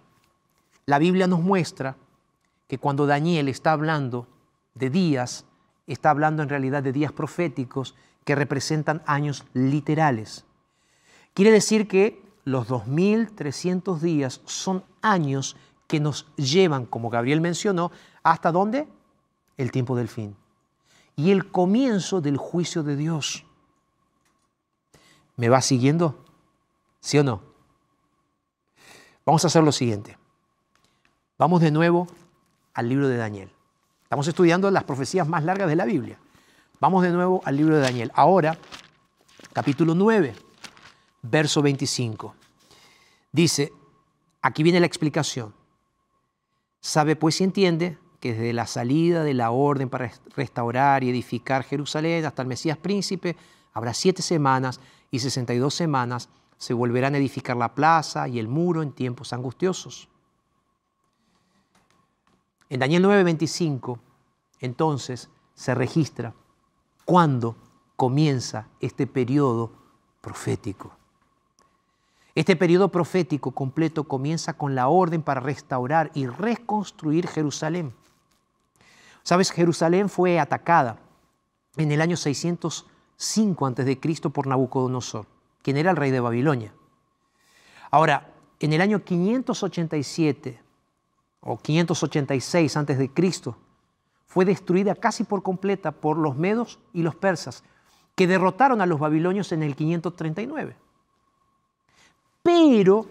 la 0.86 0.98
Biblia 0.98 1.26
nos 1.26 1.40
muestra 1.40 1.96
que 2.68 2.78
cuando 2.78 3.06
Daniel 3.06 3.48
está 3.48 3.72
hablando 3.72 4.26
de 4.74 4.90
días, 4.90 5.44
está 5.86 6.10
hablando 6.10 6.42
en 6.42 6.48
realidad 6.48 6.82
de 6.82 6.92
días 6.92 7.12
proféticos 7.12 7.94
que 8.24 8.34
representan 8.34 9.02
años 9.06 9.44
literales. 9.52 10.44
Quiere 11.34 11.50
decir 11.50 11.88
que 11.88 12.22
los 12.44 12.68
2300 12.68 14.00
días 14.00 14.40
son 14.44 14.84
años 15.02 15.56
que 15.86 16.00
nos 16.00 16.26
llevan, 16.36 16.86
como 16.86 17.10
Gabriel 17.10 17.40
mencionó, 17.40 17.90
hasta 18.22 18.52
dónde? 18.52 18.88
El 19.56 19.70
tiempo 19.70 19.96
del 19.96 20.08
fin. 20.08 20.36
Y 21.16 21.30
el 21.30 21.50
comienzo 21.50 22.20
del 22.20 22.36
juicio 22.36 22.82
de 22.82 22.96
Dios. 22.96 23.44
¿Me 25.36 25.48
va 25.48 25.60
siguiendo? 25.60 26.24
¿Sí 27.00 27.18
o 27.18 27.24
no? 27.24 27.42
Vamos 29.26 29.44
a 29.44 29.48
hacer 29.48 29.62
lo 29.62 29.72
siguiente. 29.72 30.16
Vamos 31.38 31.60
de 31.60 31.70
nuevo 31.70 32.06
al 32.74 32.88
libro 32.88 33.08
de 33.08 33.16
Daniel. 33.16 33.50
Estamos 34.02 34.28
estudiando 34.28 34.70
las 34.70 34.84
profecías 34.84 35.26
más 35.26 35.44
largas 35.44 35.68
de 35.68 35.76
la 35.76 35.84
Biblia. 35.84 36.18
Vamos 36.78 37.02
de 37.02 37.10
nuevo 37.10 37.40
al 37.44 37.56
libro 37.56 37.76
de 37.76 37.82
Daniel. 37.82 38.12
Ahora, 38.14 38.56
capítulo 39.52 39.94
9, 39.94 40.34
verso 41.22 41.62
25. 41.62 42.34
Dice, 43.32 43.72
aquí 44.42 44.62
viene 44.62 44.80
la 44.80 44.86
explicación. 44.86 45.54
Sabe 46.80 47.16
pues 47.16 47.40
y 47.40 47.44
entiende 47.44 47.98
que 48.20 48.34
desde 48.34 48.52
la 48.52 48.66
salida 48.66 49.24
de 49.24 49.34
la 49.34 49.50
orden 49.50 49.88
para 49.88 50.12
restaurar 50.36 51.02
y 51.02 51.10
edificar 51.10 51.64
Jerusalén 51.64 52.24
hasta 52.24 52.42
el 52.42 52.48
Mesías 52.48 52.78
príncipe, 52.78 53.36
habrá 53.72 53.94
siete 53.94 54.22
semanas 54.22 54.80
y 55.10 55.18
62 55.18 55.74
semanas 55.74 56.28
se 56.56 56.74
volverán 56.74 57.14
a 57.14 57.18
edificar 57.18 57.56
la 57.56 57.74
plaza 57.74 58.28
y 58.28 58.38
el 58.38 58.48
muro 58.48 58.82
en 58.82 58.92
tiempos 58.92 59.32
angustiosos. 59.32 60.08
En 62.70 62.80
Daniel 62.80 63.04
9:25, 63.04 63.98
entonces, 64.60 65.28
se 65.54 65.74
registra 65.74 66.34
cuándo 67.04 67.56
comienza 67.96 68.68
este 68.80 69.06
periodo 69.06 69.72
profético. 70.20 70.96
Este 72.34 72.56
periodo 72.56 72.88
profético 72.88 73.52
completo 73.52 74.04
comienza 74.04 74.54
con 74.54 74.74
la 74.74 74.88
orden 74.88 75.22
para 75.22 75.40
restaurar 75.40 76.10
y 76.14 76.26
reconstruir 76.26 77.28
Jerusalén. 77.28 77.94
Sabes, 79.22 79.52
Jerusalén 79.52 80.08
fue 80.08 80.40
atacada 80.40 80.98
en 81.76 81.92
el 81.92 82.00
año 82.00 82.16
600 82.16 82.86
5 83.16 83.66
a.C. 83.66 84.30
por 84.32 84.46
Nabucodonosor, 84.46 85.26
quien 85.62 85.76
era 85.76 85.90
el 85.90 85.96
rey 85.96 86.10
de 86.10 86.20
Babilonia. 86.20 86.74
Ahora, 87.90 88.34
en 88.60 88.72
el 88.72 88.80
año 88.80 89.04
587 89.04 90.60
o 91.40 91.58
586 91.58 92.76
a.C., 92.76 93.10
fue 94.26 94.44
destruida 94.44 94.94
casi 94.94 95.24
por 95.24 95.42
completa 95.42 95.92
por 95.92 96.18
los 96.18 96.36
medos 96.36 96.80
y 96.92 97.02
los 97.02 97.14
persas. 97.14 97.62
que 98.16 98.28
derrotaron 98.28 98.80
a 98.80 98.86
los 98.86 99.00
babilonios 99.00 99.50
en 99.50 99.64
el 99.64 99.74
539. 99.74 100.76
Pero 102.44 103.06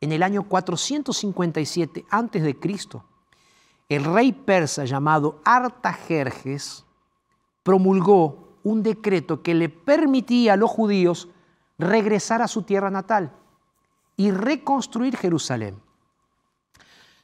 en 0.00 0.12
el 0.12 0.22
año 0.22 0.44
457 0.44 2.04
a.C., 2.08 2.56
el 3.88 4.04
rey 4.04 4.32
persa 4.32 4.84
llamado 4.84 5.40
Artajerjes 5.44 6.84
promulgó 7.62 8.43
un 8.64 8.82
decreto 8.82 9.42
que 9.42 9.54
le 9.54 9.68
permitía 9.68 10.54
a 10.54 10.56
los 10.56 10.70
judíos 10.70 11.28
regresar 11.78 12.42
a 12.42 12.48
su 12.48 12.62
tierra 12.62 12.90
natal 12.90 13.30
y 14.16 14.30
reconstruir 14.30 15.16
Jerusalén. 15.16 15.80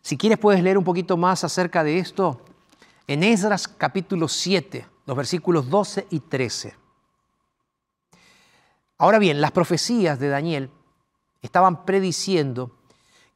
Si 0.03 0.16
quieres 0.16 0.38
puedes 0.38 0.62
leer 0.62 0.78
un 0.78 0.84
poquito 0.84 1.16
más 1.16 1.43
acerca 1.43 1.82
de 1.82 1.99
esto 1.99 2.43
en 3.07 3.24
Esdras 3.24 3.66
capítulo 3.66 4.28
7, 4.28 4.86
los 5.07 5.16
versículos 5.16 5.68
12 5.68 6.07
y 6.11 6.20
13. 6.20 6.76
Ahora 8.99 9.18
bien, 9.18 9.41
las 9.41 9.51
profecías 9.51 10.18
de 10.20 10.28
Daniel 10.28 10.70
estaban 11.43 11.84
prediciendo 11.84 12.70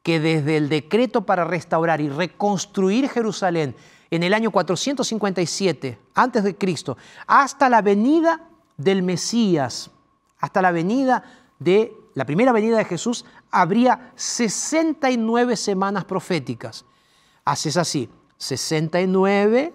que 0.03 0.21
desde 0.21 0.59
el 0.59 0.69
decreto 0.69 1.25
para 1.25 1.45
restaurar 1.45 2.03
y 2.03 2.11
reconstruir 2.11 3.09
Jerusalén 3.09 3.75
en 4.17 4.23
el 4.23 4.35
año 4.35 4.51
457 4.51 5.99
antes 6.15 6.45
de 6.45 6.57
Cristo 6.57 6.97
hasta 7.27 7.69
la 7.69 7.83
venida 7.83 8.49
del 8.77 9.03
Mesías, 9.03 9.91
hasta 10.39 10.63
la 10.63 10.73
venida 10.73 11.25
de 11.59 11.93
la 12.15 12.25
primera 12.25 12.53
venida 12.53 12.79
de 12.79 12.85
Jesús, 12.85 13.25
habría 13.51 14.13
69 14.15 15.57
semanas 15.57 16.05
proféticas. 16.05 16.85
Haces 17.45 17.77
así, 17.77 18.09
69 18.39 19.75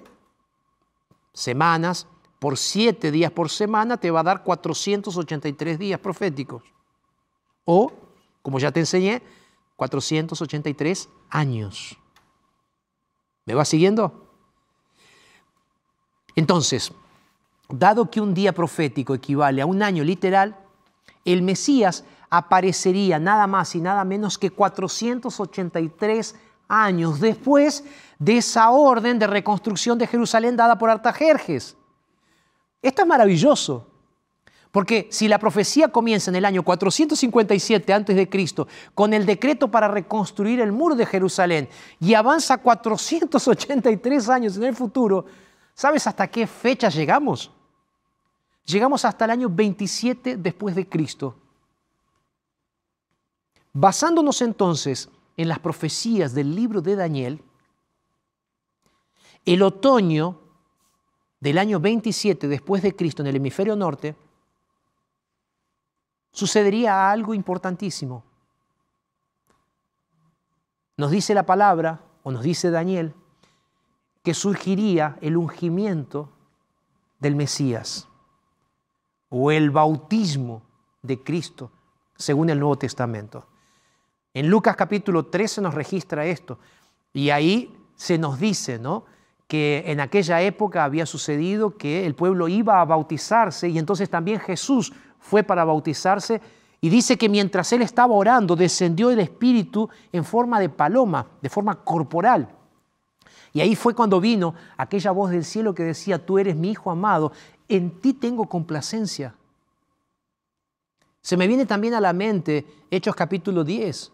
semanas 1.34 2.08
por 2.40 2.58
7 2.58 3.12
días 3.12 3.32
por 3.32 3.50
semana 3.50 3.98
te 3.98 4.12
va 4.12 4.22
a 4.22 4.24
dar 4.24 4.44
483 4.44 5.78
días 5.78 6.00
proféticos. 6.00 6.64
O, 7.66 7.92
como 8.42 8.60
ya 8.60 8.72
te 8.72 8.80
enseñé, 8.80 9.22
483 9.76 11.10
años. 11.30 11.98
¿Me 13.46 13.54
va 13.54 13.66
siguiendo? 13.66 14.29
Entonces, 16.40 16.94
dado 17.68 18.10
que 18.10 18.22
un 18.22 18.34
día 18.34 18.54
profético 18.54 19.14
equivale 19.14 19.62
a 19.62 19.66
un 19.66 19.84
año 19.84 20.06
literal, 20.06 20.56
el 21.26 21.42
Mesías 21.42 22.06
aparecería 22.30 23.20
nada 23.20 23.46
más 23.46 23.76
y 23.76 23.82
nada 23.82 24.06
menos 24.06 24.38
que 24.38 24.50
483 24.50 26.36
años 26.70 27.20
después 27.20 27.84
de 28.20 28.38
esa 28.38 28.70
orden 28.70 29.20
de 29.20 29.28
reconstrucción 29.28 29.98
de 29.98 30.08
Jerusalén 30.08 30.56
dada 30.56 30.78
por 30.78 30.90
Artajerjes. 30.90 31.76
Esto 32.82 33.02
es 33.02 33.08
maravilloso, 33.10 33.88
porque 34.72 35.10
si 35.12 35.28
la 35.28 35.40
profecía 35.40 35.90
comienza 35.90 36.32
en 36.32 36.38
el 36.38 36.46
año 36.46 36.64
457 36.64 37.94
a.C. 37.94 38.30
con 38.96 39.14
el 39.14 39.26
decreto 39.26 39.70
para 39.70 39.90
reconstruir 39.90 40.62
el 40.62 40.72
muro 40.72 40.96
de 40.96 41.06
Jerusalén 41.06 41.68
y 42.00 42.14
avanza 42.14 42.60
483 42.60 44.30
años 44.30 44.56
en 44.56 44.64
el 44.64 44.76
futuro, 44.78 45.26
¿sabes 45.80 46.06
hasta 46.08 46.28
qué 46.28 46.46
fecha 46.46 46.90
llegamos? 46.90 47.50
Llegamos 48.66 49.06
hasta 49.06 49.24
el 49.24 49.32
año 49.32 49.50
27 49.50 50.36
después 50.36 50.76
de 50.76 50.90
Cristo. 50.90 51.38
Basándonos 53.72 54.42
entonces 54.42 55.08
en 55.38 55.48
las 55.48 55.60
profecías 55.60 56.34
del 56.34 56.54
libro 56.54 56.82
de 56.82 56.98
Daniel, 56.98 57.42
el 59.46 59.64
otoño 59.64 60.42
del 61.40 61.58
año 61.58 61.80
27 61.80 62.50
después 62.50 62.84
de 62.84 62.94
Cristo 62.94 63.22
en 63.22 63.28
el 63.28 63.38
hemisferio 63.38 63.78
norte, 63.78 64.18
sucedería 66.34 67.10
algo 67.10 67.34
importantísimo. 67.34 68.26
Nos 70.98 71.10
dice 71.10 71.34
la 71.34 71.46
palabra, 71.46 72.02
o 72.24 72.34
nos 72.34 72.44
dice 72.44 72.70
Daniel, 72.70 73.16
que 74.24 74.34
surgiría 74.34 75.18
el 75.22 75.38
ungimiento 75.38 76.30
del 77.20 77.36
Mesías 77.36 78.08
o 79.30 79.52
el 79.52 79.70
bautismo 79.70 80.64
de 81.02 81.24
Cristo, 81.24 81.72
según 82.16 82.50
el 82.50 82.60
Nuevo 82.60 82.78
Testamento. 82.78 83.46
En 84.34 84.50
Lucas 84.50 84.76
capítulo 84.76 85.26
13 85.28 85.62
nos 85.62 85.74
registra 85.74 86.26
esto 86.26 86.60
y 87.14 87.30
ahí 87.30 87.76
se 87.96 88.18
nos 88.18 88.40
dice, 88.40 88.80
¿no? 88.80 89.06
que 89.50 89.84
en 89.88 90.00
aquella 90.00 90.42
época 90.44 90.84
había 90.84 91.08
sucedido 91.08 91.76
que 91.76 92.06
el 92.06 92.14
pueblo 92.14 92.48
iba 92.48 92.80
a 92.80 92.86
bautizarse 92.86 93.68
y 93.68 93.80
entonces 93.80 94.08
también 94.08 94.40
Jesús 94.40 94.94
fue 95.20 95.42
para 95.42 95.64
bautizarse 95.66 96.40
y 96.80 96.90
dice 96.90 97.18
que 97.18 97.28
mientras 97.28 97.74
él 97.74 97.82
estaba 97.82 98.14
orando 98.14 98.56
descendió 98.56 99.10
el 99.10 99.20
Espíritu 99.20 99.90
en 100.12 100.24
forma 100.24 100.60
de 100.60 100.70
paloma, 100.70 101.26
de 101.42 101.50
forma 101.50 101.84
corporal. 101.84 102.48
Y 103.54 103.62
ahí 103.62 103.76
fue 103.76 103.96
cuando 103.96 104.20
vino 104.20 104.54
aquella 104.78 105.12
voz 105.12 105.32
del 105.32 105.44
cielo 105.44 105.74
que 105.74 105.84
decía, 105.84 106.24
tú 106.24 106.38
eres 106.38 106.56
mi 106.56 106.72
Hijo 106.72 106.92
amado, 106.92 107.32
en 107.68 108.00
ti 108.02 108.14
tengo 108.14 108.48
complacencia. 108.48 109.36
Se 111.22 111.38
me 111.38 111.48
viene 111.48 111.66
también 111.66 111.94
a 111.94 112.02
la 112.02 112.14
mente 112.14 112.66
Hechos 112.92 113.16
capítulo 113.16 113.64
10, 113.64 114.12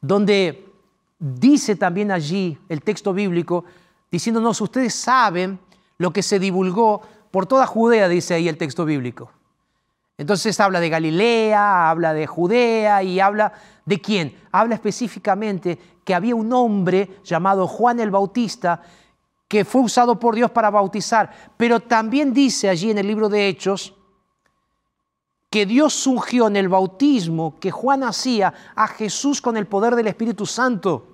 donde 0.00 0.66
dice 1.18 1.76
también 1.76 2.10
allí 2.10 2.58
el 2.68 2.82
texto 2.82 3.12
bíblico, 3.12 3.64
diciéndonos, 4.10 4.60
ustedes 4.60 4.94
saben 4.94 5.58
lo 5.98 6.12
que 6.12 6.22
se 6.22 6.38
divulgó 6.38 7.02
por 7.30 7.46
toda 7.46 7.66
Judea, 7.66 8.08
dice 8.08 8.34
ahí 8.34 8.48
el 8.48 8.58
texto 8.58 8.84
bíblico. 8.84 9.30
Entonces 10.18 10.58
habla 10.60 10.80
de 10.80 10.88
Galilea, 10.88 11.90
habla 11.90 12.14
de 12.14 12.26
Judea 12.26 13.02
y 13.02 13.18
habla 13.20 13.52
de 13.84 14.00
quién. 14.00 14.36
Habla 14.52 14.74
específicamente 14.74 15.78
que 16.04 16.14
había 16.14 16.34
un 16.34 16.52
hombre 16.52 17.18
llamado 17.24 17.66
Juan 17.66 18.00
el 18.00 18.10
Bautista 18.10 18.82
que 19.48 19.64
fue 19.64 19.82
usado 19.82 20.18
por 20.18 20.34
Dios 20.34 20.50
para 20.50 20.70
bautizar, 20.70 21.30
pero 21.58 21.80
también 21.80 22.32
dice 22.32 22.70
allí 22.70 22.90
en 22.90 22.96
el 22.96 23.06
libro 23.06 23.28
de 23.28 23.48
Hechos 23.48 23.94
que 25.50 25.66
Dios 25.66 26.06
ungió 26.06 26.46
en 26.46 26.56
el 26.56 26.70
bautismo 26.70 27.60
que 27.60 27.70
Juan 27.70 28.02
hacía 28.02 28.54
a 28.74 28.88
Jesús 28.88 29.42
con 29.42 29.58
el 29.58 29.66
poder 29.66 29.94
del 29.94 30.06
Espíritu 30.06 30.46
Santo. 30.46 31.06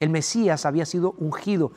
El 0.00 0.10
Mesías 0.10 0.66
había 0.66 0.84
sido 0.84 1.14
ungido 1.18 1.70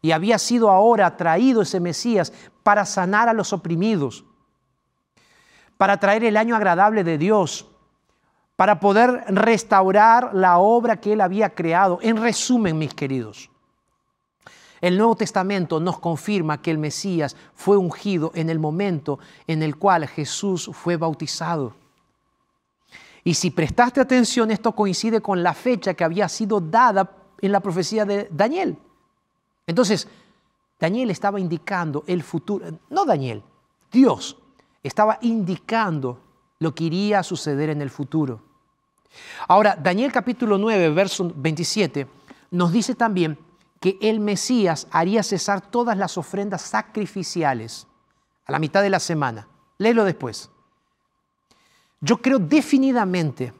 y 0.00 0.12
había 0.12 0.38
sido 0.38 0.70
ahora 0.70 1.16
traído 1.16 1.62
ese 1.62 1.80
Mesías 1.80 2.32
para 2.62 2.86
sanar 2.86 3.28
a 3.28 3.32
los 3.32 3.52
oprimidos, 3.52 4.24
para 5.82 5.96
traer 5.96 6.22
el 6.22 6.36
año 6.36 6.54
agradable 6.54 7.02
de 7.02 7.18
Dios, 7.18 7.66
para 8.54 8.78
poder 8.78 9.24
restaurar 9.26 10.32
la 10.32 10.58
obra 10.58 11.00
que 11.00 11.14
Él 11.14 11.20
había 11.20 11.56
creado. 11.56 11.98
En 12.02 12.18
resumen, 12.18 12.78
mis 12.78 12.94
queridos, 12.94 13.50
el 14.80 14.96
Nuevo 14.96 15.16
Testamento 15.16 15.80
nos 15.80 15.98
confirma 15.98 16.62
que 16.62 16.70
el 16.70 16.78
Mesías 16.78 17.34
fue 17.56 17.76
ungido 17.76 18.30
en 18.36 18.48
el 18.48 18.60
momento 18.60 19.18
en 19.48 19.60
el 19.64 19.74
cual 19.74 20.06
Jesús 20.06 20.70
fue 20.72 20.96
bautizado. 20.96 21.74
Y 23.24 23.34
si 23.34 23.50
prestaste 23.50 24.00
atención, 24.00 24.52
esto 24.52 24.70
coincide 24.76 25.20
con 25.20 25.42
la 25.42 25.52
fecha 25.52 25.94
que 25.94 26.04
había 26.04 26.28
sido 26.28 26.60
dada 26.60 27.10
en 27.40 27.50
la 27.50 27.58
profecía 27.58 28.04
de 28.04 28.28
Daniel. 28.30 28.78
Entonces, 29.66 30.06
Daniel 30.78 31.10
estaba 31.10 31.40
indicando 31.40 32.04
el 32.06 32.22
futuro, 32.22 32.66
no 32.88 33.04
Daniel, 33.04 33.42
Dios 33.90 34.36
estaba 34.82 35.18
indicando 35.22 36.20
lo 36.58 36.74
que 36.74 36.84
iría 36.84 37.20
a 37.20 37.22
suceder 37.22 37.70
en 37.70 37.82
el 37.82 37.90
futuro. 37.90 38.40
Ahora, 39.48 39.76
Daniel 39.76 40.12
capítulo 40.12 40.58
9, 40.58 40.90
verso 40.90 41.30
27, 41.34 42.06
nos 42.50 42.72
dice 42.72 42.94
también 42.94 43.38
que 43.80 43.98
el 44.00 44.20
Mesías 44.20 44.86
haría 44.90 45.22
cesar 45.22 45.60
todas 45.60 45.96
las 45.96 46.16
ofrendas 46.16 46.62
sacrificiales 46.62 47.86
a 48.46 48.52
la 48.52 48.58
mitad 48.58 48.82
de 48.82 48.90
la 48.90 49.00
semana. 49.00 49.48
Léelo 49.78 50.04
después. 50.04 50.50
Yo 52.00 52.18
creo 52.18 52.38
definidamente 52.38 53.52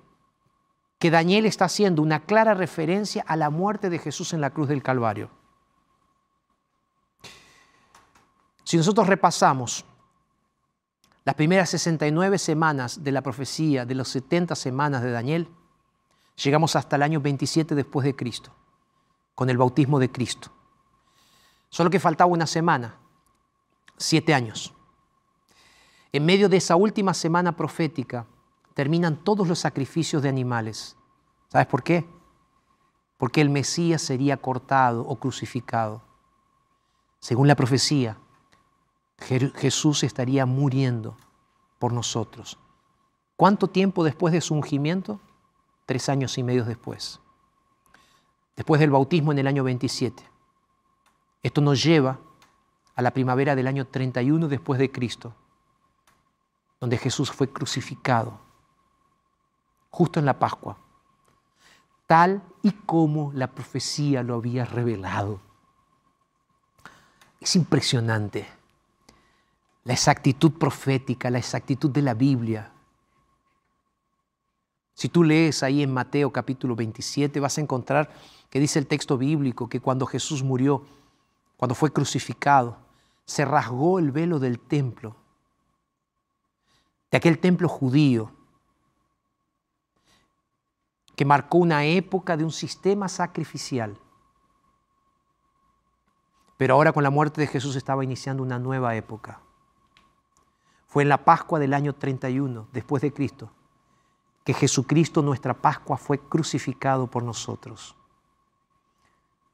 que 0.99 1.11
Daniel 1.11 1.47
está 1.47 1.65
haciendo 1.65 2.03
una 2.03 2.21
clara 2.21 2.55
referencia 2.55 3.25
a 3.27 3.37
la 3.37 3.51
muerte 3.51 3.91
de 3.91 3.99
Jesús 3.99 4.33
en 4.33 4.41
la 4.41 4.51
cruz 4.51 4.69
del 4.69 4.83
Calvario. 4.83 5.31
Si 8.63 8.77
nosotros 8.77 9.09
repasamos 9.09 9.85
las 11.25 11.35
primeras 11.37 11.71
69 11.71 12.39
semanas 12.39 13.05
de 13.05 13.13
la 13.13 13.23
profecía 13.23 13.87
de 13.87 13.95
las 13.95 14.09
70 14.09 14.55
semanas 14.57 15.03
de 15.03 15.13
Daniel, 15.13 15.49
llegamos 16.43 16.75
hasta 16.75 16.97
el 16.97 17.03
año 17.03 17.21
27 17.21 17.75
después 17.75 18.05
de 18.05 18.17
Cristo 18.17 18.53
con 19.35 19.49
el 19.51 19.57
bautismo 19.57 19.99
de 19.99 20.11
Cristo. 20.11 20.51
Solo 21.69 21.91
que 21.91 22.01
faltaba 22.01 22.31
una 22.31 22.47
semana, 22.47 22.97
siete 23.97 24.35
años. 24.35 24.75
En 26.13 26.27
medio 26.27 26.49
de 26.49 26.59
esa 26.59 26.77
última 26.77 27.15
semana 27.15 27.57
profética 27.57 28.27
terminan 28.75 29.17
todos 29.17 29.49
los 29.49 29.59
sacrificios 29.59 30.23
de 30.23 30.29
animales. 30.29 30.97
¿Sabes 31.49 31.67
por 31.67 31.83
qué? 31.83 32.07
Porque 33.17 33.41
el 33.41 33.49
Mesías 33.51 34.03
sería 34.03 34.37
cortado 34.37 35.03
o 35.03 35.17
crucificado. 35.17 36.03
Según 37.21 37.49
la 37.49 37.55
profecía, 37.55 38.19
Jesús 39.23 40.03
estaría 40.03 40.47
muriendo 40.47 41.17
por 41.79 41.93
nosotros. 41.93 42.59
¿Cuánto 43.37 43.69
tiempo 43.69 44.05
después 44.05 44.33
de 44.33 44.41
su 44.41 44.55
ungimiento? 44.55 45.21
Tres 45.87 46.09
años 46.09 46.37
y 46.39 46.43
medio 46.43 46.65
después. 46.65 47.21
Después 48.57 48.81
del 48.81 48.91
bautismo 48.91 49.33
en 49.33 49.39
el 49.39 49.47
año 49.47 49.65
27. 49.65 50.23
Esto 51.43 51.61
nos 51.61 51.83
lleva 51.83 52.19
a 52.95 53.03
la 53.03 53.13
primavera 53.13 53.57
del 53.57 53.67
año 53.67 53.87
31 53.87 54.49
después 54.49 54.79
de 54.79 54.93
Cristo, 54.93 55.35
donde 56.81 56.99
Jesús 56.99 57.31
fue 57.33 57.51
crucificado, 57.51 58.39
justo 59.91 60.21
en 60.21 60.27
la 60.27 60.39
Pascua, 60.39 60.77
tal 62.07 62.43
y 62.63 62.73
como 62.73 63.33
la 63.33 63.49
profecía 63.49 64.23
lo 64.23 64.35
había 64.35 64.65
revelado. 64.65 65.41
Es 67.41 67.57
impresionante 67.57 68.62
la 69.85 69.95
exactitud 69.95 70.53
profética, 70.53 71.31
la 71.31 71.39
exactitud 71.39 71.91
de 71.91 72.03
la 72.03 72.15
Biblia. 72.15 72.73
Si 74.95 75.09
tú 75.09 75.25
lees 75.25 75.63
ahí 75.63 75.83
en 75.83 75.93
Mateo 75.93 76.31
capítulo 76.33 76.77
27, 76.77 77.41
vas 77.41 77.59
a 77.59 77.61
encontrar 77.61 78.11
que 78.51 78.61
dice 78.61 78.79
el 78.79 78.87
texto 78.87 79.19
bíblico 79.19 79.69
que 79.69 79.81
cuando 79.81 80.07
Jesús 80.07 80.43
murió, 80.43 80.85
cuando 81.57 81.75
fue 81.75 81.93
crucificado, 81.93 82.79
se 83.25 83.45
rasgó 83.45 83.99
el 83.99 84.13
velo 84.13 84.39
del 84.39 84.61
templo, 84.61 85.17
de 87.11 87.19
aquel 87.19 87.39
templo 87.39 87.69
judío, 87.69 88.33
que 91.17 91.25
marcó 91.25 91.59
una 91.59 91.85
época 91.85 92.37
de 92.37 92.45
un 92.45 92.53
sistema 92.53 93.09
sacrificial. 93.09 93.99
Pero 96.57 96.75
ahora 96.75 96.93
con 96.93 97.03
la 97.03 97.11
muerte 97.11 97.41
de 97.41 97.47
Jesús 97.47 97.77
estaba 97.77 98.05
iniciando 98.05 98.43
una 98.43 98.59
nueva 98.59 98.95
época. 98.95 99.41
Fue 100.93 101.05
en 101.05 101.09
la 101.09 101.25
Pascua 101.25 101.59
del 101.59 101.73
año 101.73 101.95
31 101.95 102.69
después 102.71 103.01
de 103.01 103.15
Cristo 103.15 103.51
que 104.45 104.53
Jesucristo, 104.53 105.23
nuestra 105.23 105.55
Pascua, 105.55 105.97
fue 105.97 106.19
crucificado 106.19 107.07
por 107.07 107.23
nosotros. 107.23 107.97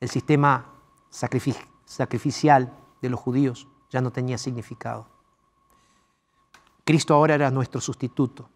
El 0.01 0.09
sistema 0.09 0.67
sacrificial 1.11 2.77
de 3.01 3.09
los 3.09 3.21
judíos 3.21 3.69
ya 3.89 4.01
no 4.01 4.11
tenía 4.11 4.37
significado. 4.37 5.07
Cristo 6.85 7.15
ahora 7.15 7.37
era 7.37 7.53
nuestro 7.53 7.81
sustituto, 7.81 8.51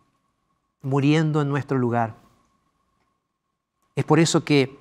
muriendo 0.81 1.41
en 1.41 1.49
nuestro 1.49 1.79
lugar. 1.79 2.17
Es 3.95 4.05
por 4.05 4.19
eso 4.19 4.43
que 4.43 4.77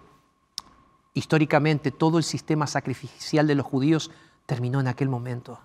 históricamente 1.14 1.92
todo 1.92 2.18
el 2.18 2.24
sistema 2.24 2.66
sacrificial 2.66 3.46
de 3.46 3.54
los 3.54 3.68
judíos 3.68 4.10
terminó 4.48 4.80
en 4.80 4.88
aquel 4.88 5.08
momento. 5.08 5.60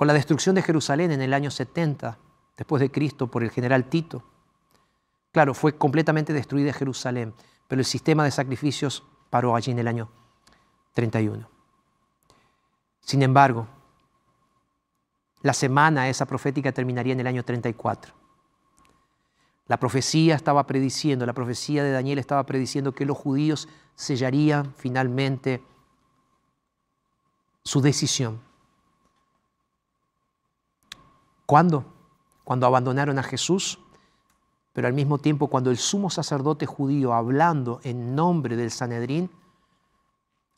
Con 0.00 0.06
la 0.06 0.14
destrucción 0.14 0.54
de 0.54 0.62
Jerusalén 0.62 1.12
en 1.12 1.20
el 1.20 1.34
año 1.34 1.50
70 1.50 2.16
después 2.56 2.80
de 2.80 2.90
Cristo 2.90 3.30
por 3.30 3.42
el 3.42 3.50
general 3.50 3.84
Tito, 3.84 4.22
claro, 5.30 5.52
fue 5.52 5.76
completamente 5.76 6.32
destruida 6.32 6.72
Jerusalén, 6.72 7.34
pero 7.68 7.80
el 7.80 7.84
sistema 7.84 8.24
de 8.24 8.30
sacrificios 8.30 9.04
paró 9.28 9.54
allí 9.54 9.72
en 9.72 9.78
el 9.78 9.86
año 9.86 10.10
31. 10.94 11.46
Sin 13.00 13.22
embargo, 13.22 13.68
la 15.42 15.52
semana 15.52 16.08
esa 16.08 16.24
profética 16.24 16.72
terminaría 16.72 17.12
en 17.12 17.20
el 17.20 17.26
año 17.26 17.44
34. 17.44 18.14
La 19.66 19.78
profecía 19.78 20.34
estaba 20.34 20.66
prediciendo, 20.66 21.26
la 21.26 21.34
profecía 21.34 21.84
de 21.84 21.92
Daniel 21.92 22.18
estaba 22.18 22.46
prediciendo 22.46 22.92
que 22.92 23.04
los 23.04 23.18
judíos 23.18 23.68
sellarían 23.96 24.72
finalmente 24.78 25.62
su 27.62 27.82
decisión. 27.82 28.48
¿Cuándo? 31.50 31.84
Cuando 32.44 32.68
abandonaron 32.68 33.18
a 33.18 33.24
Jesús, 33.24 33.80
pero 34.72 34.86
al 34.86 34.94
mismo 34.94 35.18
tiempo 35.18 35.48
cuando 35.48 35.72
el 35.72 35.78
sumo 35.78 36.08
sacerdote 36.08 36.64
judío, 36.64 37.12
hablando 37.12 37.80
en 37.82 38.14
nombre 38.14 38.54
del 38.54 38.70
Sanedrín, 38.70 39.32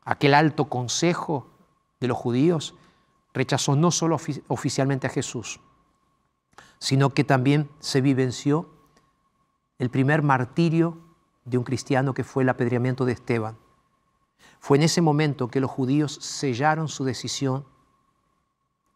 aquel 0.04 0.34
alto 0.34 0.66
consejo 0.66 1.46
de 1.98 2.08
los 2.08 2.18
judíos, 2.18 2.74
rechazó 3.32 3.74
no 3.74 3.90
solo 3.90 4.18
oficialmente 4.48 5.06
a 5.06 5.10
Jesús, 5.10 5.60
sino 6.78 7.08
que 7.08 7.24
también 7.24 7.70
se 7.80 8.02
vivenció 8.02 8.68
el 9.78 9.88
primer 9.88 10.20
martirio 10.20 10.98
de 11.46 11.56
un 11.56 11.64
cristiano 11.64 12.12
que 12.12 12.22
fue 12.22 12.42
el 12.42 12.50
apedreamiento 12.50 13.06
de 13.06 13.12
Esteban. 13.12 13.56
Fue 14.60 14.76
en 14.76 14.82
ese 14.82 15.00
momento 15.00 15.48
que 15.48 15.60
los 15.60 15.70
judíos 15.70 16.18
sellaron 16.20 16.88
su 16.88 17.04
decisión 17.04 17.64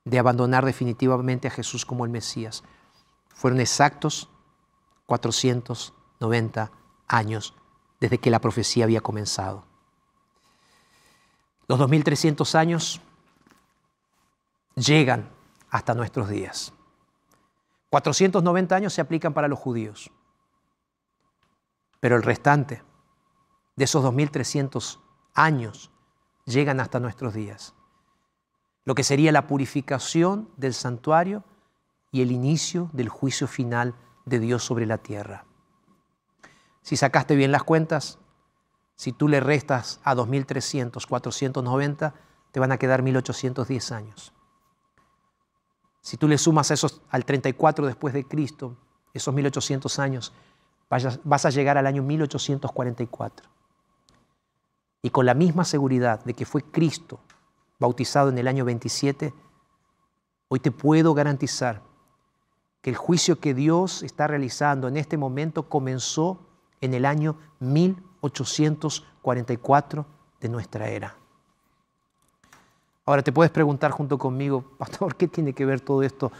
de 0.06 0.20
abandonar 0.20 0.64
definitivamente 0.64 1.48
a 1.48 1.50
Jesús 1.50 1.84
como 1.84 2.04
el 2.04 2.10
Mesías. 2.10 2.62
Fueron 3.34 3.60
exactos 3.60 4.30
490 5.06 6.70
años 7.08 7.54
desde 8.00 8.18
que 8.18 8.30
la 8.30 8.40
profecía 8.40 8.84
había 8.84 9.00
comenzado. 9.00 9.64
Los 11.66 11.80
2300 11.80 12.54
años 12.54 13.00
llegan 14.76 15.28
hasta 15.70 15.92
nuestros 15.94 16.28
días. 16.28 16.72
490 17.90 18.76
años 18.76 18.92
se 18.92 19.00
aplican 19.00 19.34
para 19.34 19.48
los 19.48 19.58
judíos, 19.58 20.12
pero 21.98 22.14
el 22.14 22.22
restante 22.22 22.82
de 23.74 23.84
esos 23.84 24.04
2300 24.04 25.00
años 25.34 25.90
llegan 26.44 26.78
hasta 26.78 27.00
nuestros 27.00 27.34
días. 27.34 27.74
Lo 28.86 28.94
que 28.94 29.02
sería 29.02 29.32
la 29.32 29.48
purificación 29.48 30.48
del 30.56 30.72
santuario 30.72 31.44
y 32.12 32.22
el 32.22 32.30
inicio 32.30 32.88
del 32.92 33.08
juicio 33.08 33.48
final 33.48 33.96
de 34.24 34.38
Dios 34.38 34.64
sobre 34.64 34.86
la 34.86 34.98
tierra. 34.98 35.44
Si 36.82 36.96
sacaste 36.96 37.34
bien 37.34 37.50
las 37.50 37.64
cuentas, 37.64 38.20
si 38.94 39.12
tú 39.12 39.26
le 39.26 39.40
restas 39.40 40.00
a 40.04 40.14
2300, 40.14 41.04
490, 41.04 42.14
te 42.52 42.60
van 42.60 42.70
a 42.70 42.78
quedar 42.78 43.02
1810 43.02 43.90
años. 43.90 44.32
Si 46.00 46.16
tú 46.16 46.28
le 46.28 46.38
sumas 46.38 46.70
esos 46.70 47.02
al 47.10 47.24
34 47.24 47.86
después 47.86 48.14
de 48.14 48.24
Cristo, 48.24 48.76
esos 49.12 49.34
1800 49.34 49.98
años, 49.98 50.32
vas 50.88 51.44
a 51.44 51.50
llegar 51.50 51.76
al 51.76 51.88
año 51.88 52.04
1844. 52.04 53.50
Y 55.02 55.10
con 55.10 55.26
la 55.26 55.34
misma 55.34 55.64
seguridad 55.64 56.24
de 56.24 56.34
que 56.34 56.46
fue 56.46 56.62
Cristo 56.62 57.18
bautizado 57.78 58.30
en 58.30 58.38
el 58.38 58.48
año 58.48 58.64
27, 58.64 59.34
hoy 60.48 60.60
te 60.60 60.70
puedo 60.70 61.12
garantizar 61.14 61.82
que 62.80 62.88
el 62.90 62.96
juicio 62.96 63.40
que 63.40 63.54
Dios 63.54 64.02
está 64.02 64.26
realizando 64.26 64.88
en 64.88 64.96
este 64.96 65.16
momento 65.16 65.68
comenzó 65.68 66.40
en 66.80 66.94
el 66.94 67.04
año 67.04 67.36
1844 67.60 70.04
de 70.40 70.48
nuestra 70.48 70.88
era. 70.88 71.16
Ahora 73.04 73.22
te 73.22 73.30
puedes 73.32 73.52
preguntar 73.52 73.92
junto 73.92 74.18
conmigo, 74.18 74.64
pastor, 74.78 75.14
¿qué 75.16 75.28
tiene 75.28 75.52
que 75.52 75.64
ver 75.64 75.80
todo 75.80 76.02
esto, 76.02 76.32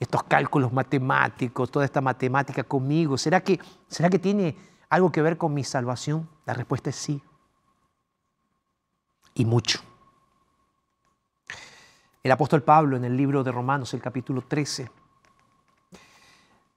estos 0.00 0.22
cálculos 0.24 0.72
matemáticos, 0.72 1.70
toda 1.70 1.84
esta 1.84 2.00
matemática 2.00 2.64
conmigo? 2.64 3.18
¿Será 3.18 3.42
que, 3.42 3.60
¿Será 3.88 4.08
que 4.08 4.18
tiene 4.18 4.56
algo 4.88 5.12
que 5.12 5.20
ver 5.22 5.36
con 5.36 5.52
mi 5.52 5.64
salvación? 5.64 6.26
La 6.46 6.54
respuesta 6.54 6.88
es 6.90 6.96
sí. 6.96 7.22
Y 9.34 9.44
mucho. 9.44 9.80
El 12.24 12.32
apóstol 12.32 12.64
Pablo 12.64 12.96
en 12.96 13.04
el 13.04 13.16
libro 13.16 13.44
de 13.44 13.52
Romanos, 13.52 13.94
el 13.94 14.02
capítulo 14.02 14.42
13, 14.42 14.90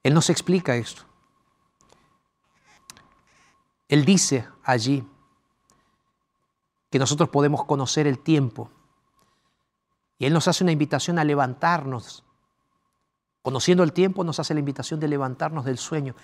él 0.07 0.13
nos 0.13 0.29
explica 0.29 0.73
esto. 0.75 1.01
Él 3.89 4.05
dice 4.05 4.47
allí 4.63 5.05
que 6.89 6.97
nosotros 6.97 7.27
podemos 7.27 7.65
conocer 7.65 8.07
el 8.07 8.19
tiempo 8.19 8.69
y 10.17 10.25
Él 10.25 10.31
nos 10.31 10.47
hace 10.47 10.63
una 10.63 10.71
invitación 10.71 11.19
a 11.19 11.25
levantarnos. 11.25 12.23
Conociendo 13.41 13.83
el 13.83 13.91
tiempo 13.91 14.23
nos 14.23 14.39
hace 14.39 14.53
la 14.53 14.61
invitación 14.61 15.01
de 15.01 15.09
levantarnos 15.09 15.65
del 15.65 15.77
sueño. 15.77 16.15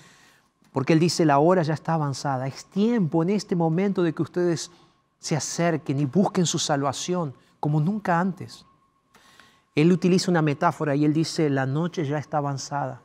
Porque 0.72 0.94
Él 0.94 1.00
dice, 1.00 1.26
la 1.26 1.40
hora 1.40 1.62
ya 1.62 1.74
está 1.74 1.96
avanzada. 1.96 2.48
Es 2.48 2.66
tiempo 2.68 3.22
en 3.22 3.32
este 3.32 3.54
momento 3.54 4.02
de 4.02 4.14
que 4.14 4.22
ustedes 4.22 4.72
se 5.20 5.36
acerquen 5.36 6.00
y 6.00 6.06
busquen 6.06 6.46
su 6.46 6.58
salvación 6.58 7.36
como 7.60 7.82
nunca 7.82 8.18
antes. 8.18 8.66
Él 9.76 9.92
utiliza 9.92 10.30
una 10.30 10.42
metáfora 10.42 10.96
y 10.96 11.06
Él 11.06 11.14
dice, 11.14 11.50
la 11.50 11.66
noche 11.66 12.06
ya 12.06 12.18
está 12.18 12.38
avanzada 12.38 13.02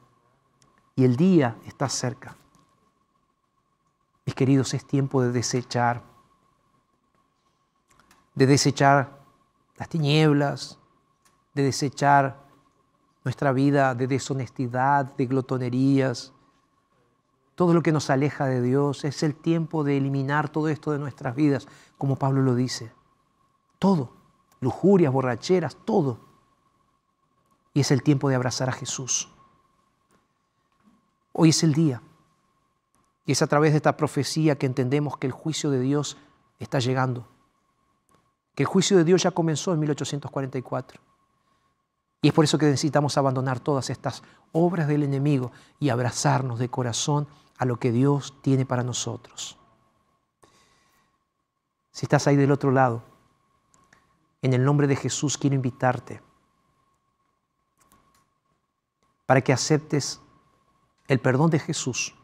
y 0.96 1.04
el 1.04 1.16
día 1.16 1.56
está 1.66 1.88
cerca. 1.88 2.36
Mis 4.26 4.34
queridos, 4.34 4.74
es 4.74 4.86
tiempo 4.86 5.22
de 5.22 5.32
desechar, 5.32 6.02
de 8.34 8.46
desechar 8.46 9.18
las 9.76 9.88
tinieblas, 9.88 10.78
de 11.54 11.62
desechar 11.62 12.48
nuestra 13.28 13.52
vida 13.52 13.94
de 13.94 14.06
deshonestidad, 14.06 15.14
de 15.16 15.26
glotonerías, 15.26 16.32
todo 17.54 17.74
lo 17.74 17.82
que 17.82 17.92
nos 17.92 18.08
aleja 18.08 18.46
de 18.46 18.62
Dios. 18.62 19.04
Es 19.04 19.22
el 19.22 19.34
tiempo 19.34 19.84
de 19.84 19.98
eliminar 19.98 20.48
todo 20.48 20.68
esto 20.68 20.92
de 20.92 20.98
nuestras 20.98 21.34
vidas, 21.34 21.68
como 21.98 22.16
Pablo 22.16 22.40
lo 22.40 22.54
dice. 22.54 22.90
Todo, 23.78 24.14
lujurias, 24.60 25.12
borracheras, 25.12 25.76
todo. 25.84 26.20
Y 27.78 27.82
es 27.82 27.92
el 27.92 28.02
tiempo 28.02 28.28
de 28.28 28.34
abrazar 28.34 28.68
a 28.68 28.72
Jesús. 28.72 29.28
Hoy 31.32 31.50
es 31.50 31.62
el 31.62 31.74
día. 31.74 32.02
Y 33.24 33.30
es 33.30 33.40
a 33.40 33.46
través 33.46 33.70
de 33.70 33.76
esta 33.76 33.96
profecía 33.96 34.58
que 34.58 34.66
entendemos 34.66 35.16
que 35.16 35.28
el 35.28 35.32
juicio 35.32 35.70
de 35.70 35.78
Dios 35.78 36.16
está 36.58 36.80
llegando. 36.80 37.28
Que 38.56 38.64
el 38.64 38.66
juicio 38.66 38.96
de 38.96 39.04
Dios 39.04 39.22
ya 39.22 39.30
comenzó 39.30 39.72
en 39.72 39.78
1844. 39.78 41.00
Y 42.20 42.26
es 42.26 42.34
por 42.34 42.42
eso 42.42 42.58
que 42.58 42.66
necesitamos 42.66 43.16
abandonar 43.16 43.60
todas 43.60 43.90
estas 43.90 44.24
obras 44.50 44.88
del 44.88 45.04
enemigo 45.04 45.52
y 45.78 45.90
abrazarnos 45.90 46.58
de 46.58 46.68
corazón 46.68 47.28
a 47.58 47.64
lo 47.64 47.78
que 47.78 47.92
Dios 47.92 48.34
tiene 48.42 48.66
para 48.66 48.82
nosotros. 48.82 49.56
Si 51.92 52.06
estás 52.06 52.26
ahí 52.26 52.34
del 52.34 52.50
otro 52.50 52.72
lado, 52.72 53.04
en 54.42 54.52
el 54.52 54.64
nombre 54.64 54.88
de 54.88 54.96
Jesús 54.96 55.38
quiero 55.38 55.54
invitarte 55.54 56.26
para 59.28 59.42
que 59.42 59.52
aceptes 59.52 60.22
el 61.06 61.20
perdón 61.20 61.50
de 61.50 61.58
Jesús, 61.58 62.14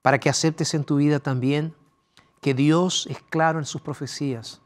para 0.00 0.18
que 0.18 0.30
aceptes 0.30 0.72
en 0.72 0.84
tu 0.84 0.96
vida 0.96 1.20
también 1.20 1.74
que 2.40 2.54
Dios 2.54 3.06
es 3.10 3.20
claro 3.28 3.58
en 3.58 3.66
sus 3.66 3.82
profecías, 3.82 4.62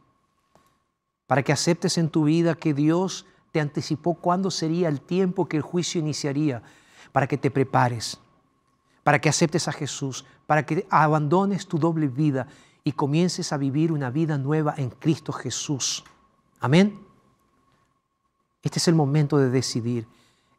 para 1.26 1.42
que 1.42 1.52
aceptes 1.52 1.98
en 1.98 2.08
tu 2.08 2.22
vida 2.22 2.54
que 2.54 2.74
Dios 2.74 3.26
te 3.50 3.60
anticipó 3.60 4.14
cuándo 4.14 4.52
sería 4.52 4.86
el 4.86 5.00
tiempo 5.00 5.48
que 5.48 5.56
el 5.56 5.64
juicio 5.64 6.00
iniciaría, 6.00 6.62
para 7.10 7.26
que 7.26 7.36
te 7.36 7.50
prepares, 7.50 8.16
para 9.02 9.20
que 9.20 9.28
aceptes 9.28 9.66
a 9.66 9.72
Jesús, 9.72 10.24
para 10.46 10.64
que 10.64 10.86
abandones 10.90 11.66
tu 11.66 11.76
doble 11.76 12.06
vida 12.06 12.46
y 12.84 12.92
comiences 12.92 13.52
a 13.52 13.56
vivir 13.56 13.90
una 13.90 14.10
vida 14.10 14.38
nueva 14.38 14.74
en 14.76 14.90
Cristo 14.90 15.32
Jesús. 15.32 16.04
Amén. 16.60 17.04
Este 18.62 18.78
es 18.78 18.86
el 18.86 18.94
momento 18.94 19.36
de 19.36 19.50
decidir, 19.50 20.06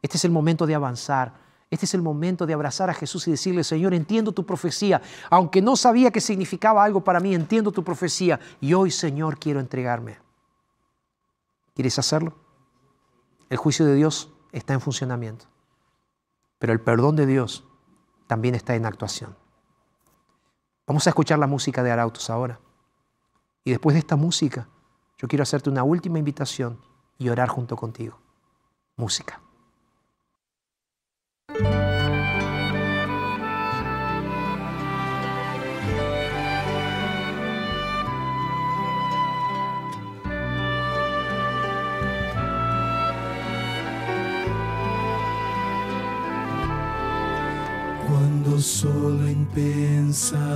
este 0.02 0.16
es 0.16 0.24
el 0.24 0.32
momento 0.32 0.66
de 0.66 0.74
avanzar, 0.74 1.32
este 1.70 1.86
es 1.86 1.94
el 1.94 2.02
momento 2.02 2.44
de 2.44 2.52
abrazar 2.52 2.90
a 2.90 2.94
Jesús 2.94 3.26
y 3.28 3.30
decirle, 3.30 3.64
Señor, 3.64 3.94
entiendo 3.94 4.32
tu 4.32 4.44
profecía, 4.44 5.00
aunque 5.30 5.62
no 5.62 5.74
sabía 5.74 6.10
que 6.10 6.20
significaba 6.20 6.84
algo 6.84 7.02
para 7.02 7.18
mí, 7.18 7.34
entiendo 7.34 7.72
tu 7.72 7.82
profecía 7.82 8.38
y 8.60 8.74
hoy, 8.74 8.90
Señor, 8.90 9.38
quiero 9.38 9.58
entregarme. 9.58 10.18
¿Quieres 11.74 11.98
hacerlo? 11.98 12.34
El 13.48 13.56
juicio 13.56 13.86
de 13.86 13.94
Dios 13.94 14.30
está 14.50 14.74
en 14.74 14.82
funcionamiento, 14.82 15.46
pero 16.58 16.74
el 16.74 16.80
perdón 16.80 17.16
de 17.16 17.24
Dios 17.24 17.64
también 18.26 18.54
está 18.54 18.74
en 18.74 18.84
actuación. 18.84 19.34
Vamos 20.86 21.06
a 21.06 21.10
escuchar 21.10 21.38
la 21.38 21.46
música 21.46 21.82
de 21.82 21.90
Arautos 21.90 22.28
ahora. 22.28 22.60
Y 23.64 23.70
después 23.70 23.94
de 23.94 24.00
esta 24.00 24.16
música, 24.16 24.68
yo 25.16 25.28
quiero 25.28 25.44
hacerte 25.44 25.70
una 25.70 25.84
última 25.84 26.18
invitación 26.18 26.78
y 27.16 27.28
orar 27.28 27.48
junto 27.48 27.76
contigo. 27.76 28.18
Música. 28.96 29.40
Cuando 48.06 48.58
solo 48.60 49.26
en 49.26 49.44
pensamiento 49.46 50.50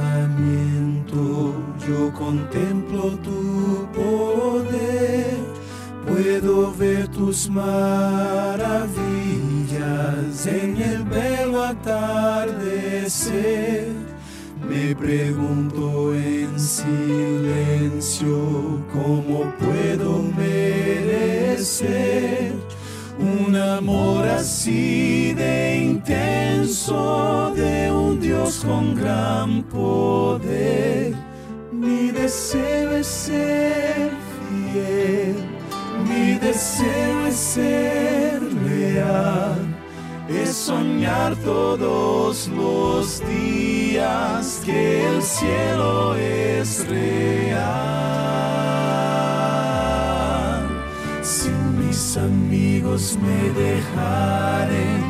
yo 1.87 2.13
contemplo 2.13 3.17
tu 3.19 3.87
poder, 3.93 5.39
puedo 6.07 6.73
ver 6.75 7.09
tus 7.09 7.51
maravillas 7.51 9.46
en 10.47 10.81
el 10.81 11.05
belo 11.05 11.65
atardecer. 11.65 13.27
Me 14.69 14.95
pregunto 14.95 16.15
en 16.15 16.59
silencio 16.59 18.31
cómo 18.93 19.53
puedo 19.59 20.23
merecer 20.37 21.87
un 23.19 23.57
amor 23.57 24.27
así 24.29 25.33
de 25.35 25.79
intenso 25.79 27.53
de 27.57 27.91
un 27.91 28.21
Dios 28.21 28.65
con 28.65 28.95
gran 28.95 29.63
poder. 29.65 31.15
Mi 31.73 32.11
deseo 32.11 32.97
es 32.97 33.07
ser 33.07 34.11
fiel, 34.73 35.37
mi 36.09 36.39
deseo 36.39 37.27
es 37.27 37.37
ser 37.37 38.43
leal, 38.43 39.66
es 40.29 40.57
soñar 40.57 41.37
todos 41.37 42.49
los 42.49 43.23
días 43.27 44.63
que 44.65 45.07
el 45.07 45.23
cielo 45.23 46.17
es 46.17 46.87
real. 46.89 47.67
Si 51.23 51.51
mis 51.79 52.17
amigos 52.17 53.17
me 53.23 53.51
dejaren 53.51 55.05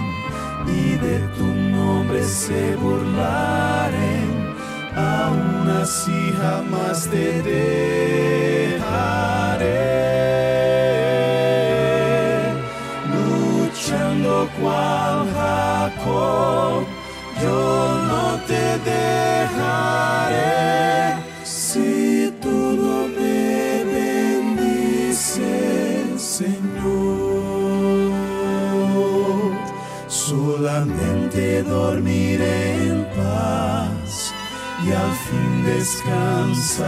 y 0.66 0.96
de 0.96 1.18
tu 1.36 1.46
nombre 1.46 2.22
se 2.22 2.76
burlaren, 2.76 4.54
aún 4.94 5.70
así 5.82 6.32
jamás 6.38 7.08
te 7.08 7.42
dejaré. 7.42 8.45
Jacob, 15.34 16.84
yo 17.42 17.98
no 18.10 18.24
te 18.46 18.78
dejaré. 18.90 20.36
Si 21.44 22.32
tú 22.40 22.56
no 22.82 23.08
me 23.08 23.84
bendices, 23.94 25.40
Señor, 26.20 26.82
solamente 30.08 31.62
dormiré 31.62 32.58
en 32.88 33.04
paz 33.16 34.32
y 34.84 34.86
al 34.92 35.12
fin 35.26 35.64
descansaré 35.64 36.86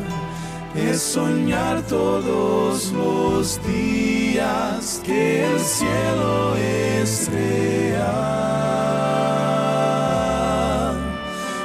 es 0.74 1.00
soñar 1.00 1.82
todos 1.82 2.90
los 2.92 3.60
días 3.64 5.00
que 5.04 5.44
el 5.44 5.60
cielo 5.60 6.56
es 6.56 7.30
real. 7.30 8.16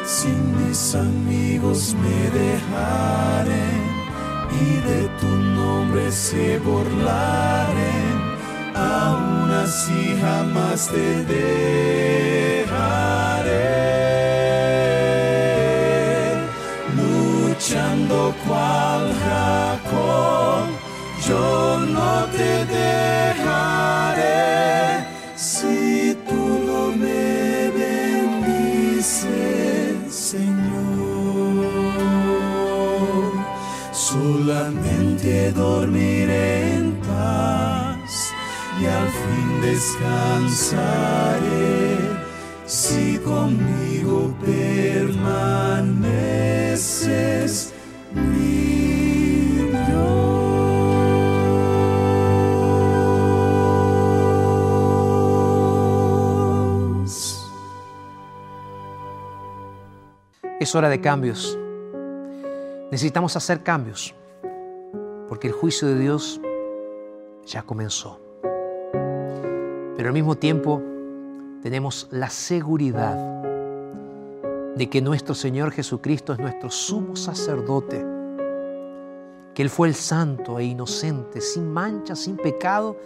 Si 0.06 0.32
mis 0.60 0.96
amigos 0.96 1.96
me 2.04 2.20
dejaren 2.40 3.82
y 4.62 4.68
de 4.90 5.02
tu 5.20 5.28
nombre 5.28 6.12
se 6.12 6.60
burlaren, 6.60 8.01
aún 8.82 9.42
y 9.90 10.18
jamás 10.20 10.88
te 10.88 11.24
dejaré. 11.24 11.52
Luchando 16.98 18.34
cual 18.46 19.14
Jacob, 19.24 20.66
yo 21.28 21.80
no 21.80 22.26
te 22.36 22.66
dejaré. 22.66 24.26
Si 25.36 26.18
tú 26.28 26.44
no 26.68 26.82
me 26.96 27.70
bendices, 27.82 29.16
Señor, 30.10 31.72
solamente 33.92 35.52
dormiré 35.52 36.74
en 36.76 36.94
paz 37.08 37.81
y 38.82 38.86
al 38.86 39.10
fin 39.10 39.62
descansaré 39.62 40.82
si 42.66 43.20
conmigo 43.20 44.34
permaneces. 44.44 45.72
Es 60.60 60.76
hora 60.76 60.90
de 60.90 61.02
cambios. 61.02 61.58
Necesitamos 62.92 63.36
hacer 63.36 63.64
cambios, 63.64 64.14
porque 65.28 65.48
el 65.48 65.54
juicio 65.54 65.88
de 65.88 65.98
Dios 65.98 66.40
ya 67.48 67.64
comenzó. 67.64 68.31
Pero 70.02 70.10
al 70.10 70.16
mismo 70.16 70.34
tiempo 70.34 70.82
tenemos 71.62 72.08
la 72.10 72.32
seguridad 72.32 73.16
de 74.76 74.90
que 74.90 75.00
nuestro 75.00 75.36
Señor 75.36 75.70
Jesucristo 75.70 76.34
es 76.34 76.40
nuestro 76.40 76.72
sumo 76.72 77.16
sacerdote, 77.16 78.04
que 79.54 79.62
Él 79.62 79.70
fue 79.70 79.90
el 79.90 79.94
santo 79.94 80.58
e 80.58 80.64
inocente, 80.64 81.40
sin 81.40 81.72
mancha, 81.72 82.16
sin 82.16 82.38
pecado, 82.38 82.98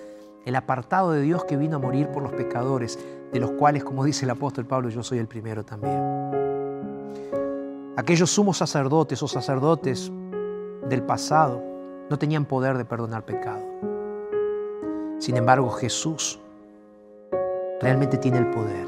el 0.46 0.56
apartado 0.56 1.12
de 1.12 1.22
Dios 1.22 1.44
que 1.44 1.58
vino 1.58 1.76
a 1.76 1.80
morir 1.80 2.08
por 2.08 2.24
los 2.24 2.32
pecadores, 2.32 2.98
de 3.30 3.42
los 3.42 3.52
cuales, 3.52 3.84
como 3.84 4.06
dice 4.06 4.24
el 4.24 4.32
apóstol 4.32 4.66
Pablo, 4.66 4.88
yo 4.88 5.04
soy 5.04 5.18
el 5.18 5.28
primero 5.28 5.66
también. 5.66 6.00
Aquellos 7.98 8.32
sumos 8.32 8.56
sacerdotes 8.60 9.22
o 9.22 9.28
sacerdotes 9.28 10.10
del 10.88 11.04
pasado 11.04 11.62
no 12.10 12.18
tenían 12.18 12.46
poder 12.46 12.78
de 12.78 12.86
perdonar 12.86 13.26
pecado. 13.26 13.66
Sin 15.20 15.36
embargo, 15.36 15.70
Jesús 15.72 16.40
realmente 17.82 18.18
tiene 18.18 18.38
el 18.38 18.48
poder. 18.48 18.88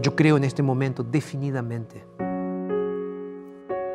Yo 0.00 0.16
creo 0.16 0.36
en 0.36 0.44
este 0.44 0.62
momento 0.62 1.04
definidamente 1.04 2.04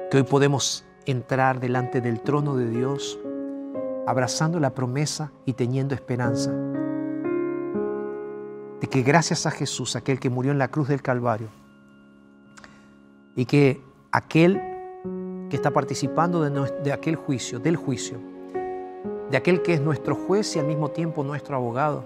que 0.09 0.17
hoy 0.17 0.23
podemos 0.23 0.85
entrar 1.05 1.59
delante 1.59 2.01
del 2.01 2.21
trono 2.21 2.55
de 2.55 2.69
Dios 2.69 3.19
abrazando 4.05 4.59
la 4.59 4.73
promesa 4.73 5.31
y 5.45 5.53
teniendo 5.53 5.93
esperanza 5.93 6.51
de 8.79 8.87
que 8.87 9.01
gracias 9.01 9.45
a 9.45 9.51
Jesús, 9.51 9.95
aquel 9.95 10.19
que 10.19 10.29
murió 10.29 10.51
en 10.51 10.59
la 10.59 10.69
cruz 10.69 10.87
del 10.87 11.01
Calvario, 11.01 11.49
y 13.35 13.45
que 13.45 13.81
aquel 14.11 14.61
que 15.49 15.55
está 15.55 15.71
participando 15.71 16.41
de, 16.41 16.71
de 16.83 16.93
aquel 16.93 17.15
juicio, 17.15 17.59
del 17.59 17.75
juicio, 17.75 18.17
de 19.29 19.37
aquel 19.37 19.61
que 19.61 19.73
es 19.73 19.81
nuestro 19.81 20.15
juez 20.15 20.55
y 20.55 20.59
al 20.59 20.65
mismo 20.65 20.89
tiempo 20.89 21.23
nuestro 21.23 21.55
abogado, 21.55 22.03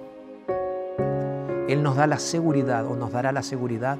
Él 1.67 1.83
nos 1.83 1.95
da 1.95 2.07
la 2.07 2.19
seguridad 2.19 2.85
o 2.87 2.95
nos 2.95 3.11
dará 3.11 3.31
la 3.31 3.43
seguridad 3.43 3.97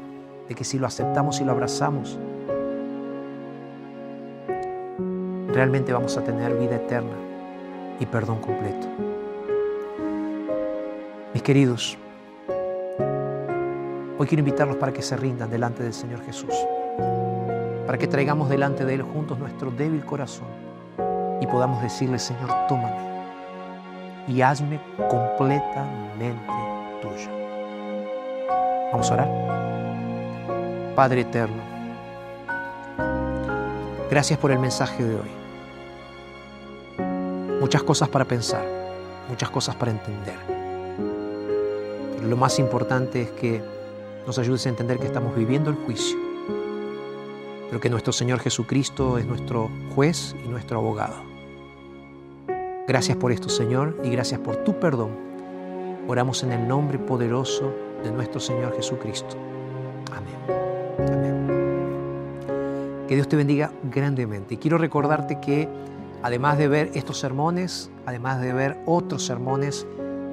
de 0.48 0.56
que 0.56 0.64
si 0.64 0.80
lo 0.80 0.88
aceptamos 0.88 1.40
y 1.40 1.46
lo 1.46 1.52
abrazamos, 1.52 2.18
realmente 5.54 5.94
vamos 5.94 6.18
a 6.18 6.24
tener 6.24 6.58
vida 6.58 6.78
eterna 6.78 7.16
y 8.00 8.06
perdón 8.06 8.40
completo. 8.40 8.88
Mis 11.34 11.44
queridos, 11.44 11.98
Hoy 14.22 14.28
quiero 14.28 14.42
invitarlos 14.42 14.76
para 14.76 14.94
que 14.94 15.02
se 15.02 15.18
rindan 15.18 15.50
delante 15.50 15.82
del 15.82 15.94
Señor 15.94 16.24
Jesús, 16.24 16.54
para 17.88 17.98
que 17.98 18.06
traigamos 18.06 18.50
delante 18.50 18.86
de 18.86 18.94
Él 18.94 19.02
juntos 19.02 19.40
nuestro 19.40 19.72
débil 19.72 20.06
corazón 20.06 20.46
y 21.42 21.48
podamos 21.48 21.82
decirle, 21.82 22.20
Señor, 22.20 22.52
tómame 22.68 23.11
y 24.28 24.42
hazme 24.42 24.80
completamente 25.10 26.54
tuyo. 27.02 27.30
Vamos 28.92 29.10
a 29.10 29.14
orar. 29.14 29.30
Padre 30.96 31.22
eterno, 31.22 31.64
gracias 34.10 34.38
por 34.38 34.52
el 34.52 34.60
mensaje 34.60 35.04
de 35.04 35.16
hoy. 35.16 35.32
Muchas 37.60 37.84
cosas 37.84 38.10
para 38.10 38.26
pensar, 38.26 38.66
muchas 39.30 39.50
cosas 39.50 39.76
para 39.76 39.92
entender. 39.92 40.36
Pero 42.16 42.28
lo 42.28 42.36
más 42.36 42.60
importante 42.60 43.22
es 43.22 43.32
que 43.32 43.64
nos 44.28 44.38
ayudes 44.38 44.66
a 44.66 44.70
entender 44.70 45.00
que 45.00 45.08
estamos 45.08 45.36
viviendo 45.36 45.70
el 45.70 45.78
juicio, 45.78 46.18
pero 47.70 47.80
que 47.80 47.90
nuestro 47.90 48.12
Señor 48.14 48.40
Jesucristo 48.40 49.18
es 49.18 49.26
nuestro 49.26 49.70
juez 49.96 50.36
y 50.46 50.48
nuestro 50.50 50.80
abogado. 50.80 51.31
Gracias 52.92 53.16
por 53.16 53.32
esto, 53.32 53.48
Señor, 53.48 53.96
y 54.04 54.10
gracias 54.10 54.42
por 54.42 54.58
tu 54.66 54.78
perdón. 54.78 55.12
Oramos 56.10 56.44
en 56.44 56.52
el 56.52 56.68
nombre 56.68 57.00
poderoso 57.00 57.74
de 58.04 58.12
nuestro 58.12 58.42
Señor 58.42 58.76
Jesucristo. 58.76 59.38
Amén. 60.12 60.36
Que 63.08 63.16
Dios 63.16 63.30
te 63.30 63.38
bendiga 63.38 63.72
grandemente. 63.84 64.56
Y 64.56 64.58
quiero 64.58 64.78
recordarte 64.78 65.39
que 65.39 65.70
además 66.22 66.58
de 66.58 66.68
ver 66.68 66.92
estos 66.94 67.18
sermones, 67.18 67.89
además 68.06 68.42
de 68.42 68.52
ver 68.52 68.78
otros 68.86 69.26
sermones 69.26 69.88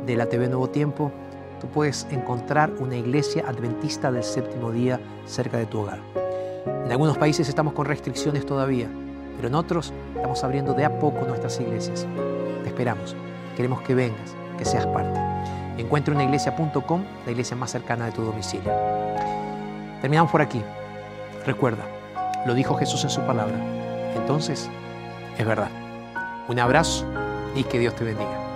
de 0.04 0.16
la 0.16 0.26
TV 0.26 0.48
Nuevo 0.48 0.68
Tiempo, 0.68 1.12
tú 1.60 1.68
puedes 1.68 2.08
encontrar 2.10 2.72
una 2.80 2.96
iglesia 2.96 3.44
adventista 3.46 4.10
del 4.10 4.24
séptimo 4.24 4.72
día 4.72 4.98
cerca 5.26 5.58
de 5.58 5.66
tu 5.66 5.78
hogar. 5.78 6.00
En 6.66 6.90
algunos 6.90 7.16
países 7.18 7.48
estamos 7.48 7.72
con 7.72 7.86
restricciones 7.86 8.44
todavía, 8.44 8.90
pero 9.38 9.46
en 9.48 9.54
otros 9.54 9.92
estamos 10.16 10.42
abriendo 10.42 10.74
de 10.74 10.84
a 10.84 10.98
poco 10.98 11.24
nuestras 11.24 11.60
iglesias. 11.60 12.06
Te 12.64 12.68
esperamos. 12.68 13.14
Queremos 13.56 13.80
que 13.82 13.94
vengas, 13.94 14.34
que 14.58 14.64
seas 14.64 14.84
parte. 14.88 15.18
Encuentra 15.78 16.12
una 16.12 16.24
la 17.24 17.30
iglesia 17.30 17.56
más 17.56 17.70
cercana 17.70 18.06
de 18.06 18.12
tu 18.12 18.22
domicilio. 18.22 18.72
Terminamos 20.00 20.32
por 20.32 20.42
aquí. 20.42 20.60
Recuerda, 21.46 21.84
lo 22.46 22.54
dijo 22.54 22.74
Jesús 22.74 23.04
en 23.04 23.10
su 23.10 23.20
palabra. 23.20 23.54
Entonces, 24.16 24.68
es 25.38 25.46
verdad. 25.46 25.70
Un 26.48 26.58
abrazo 26.58 27.06
y 27.54 27.62
que 27.62 27.78
Dios 27.78 27.94
te 27.94 28.02
bendiga. 28.02 28.47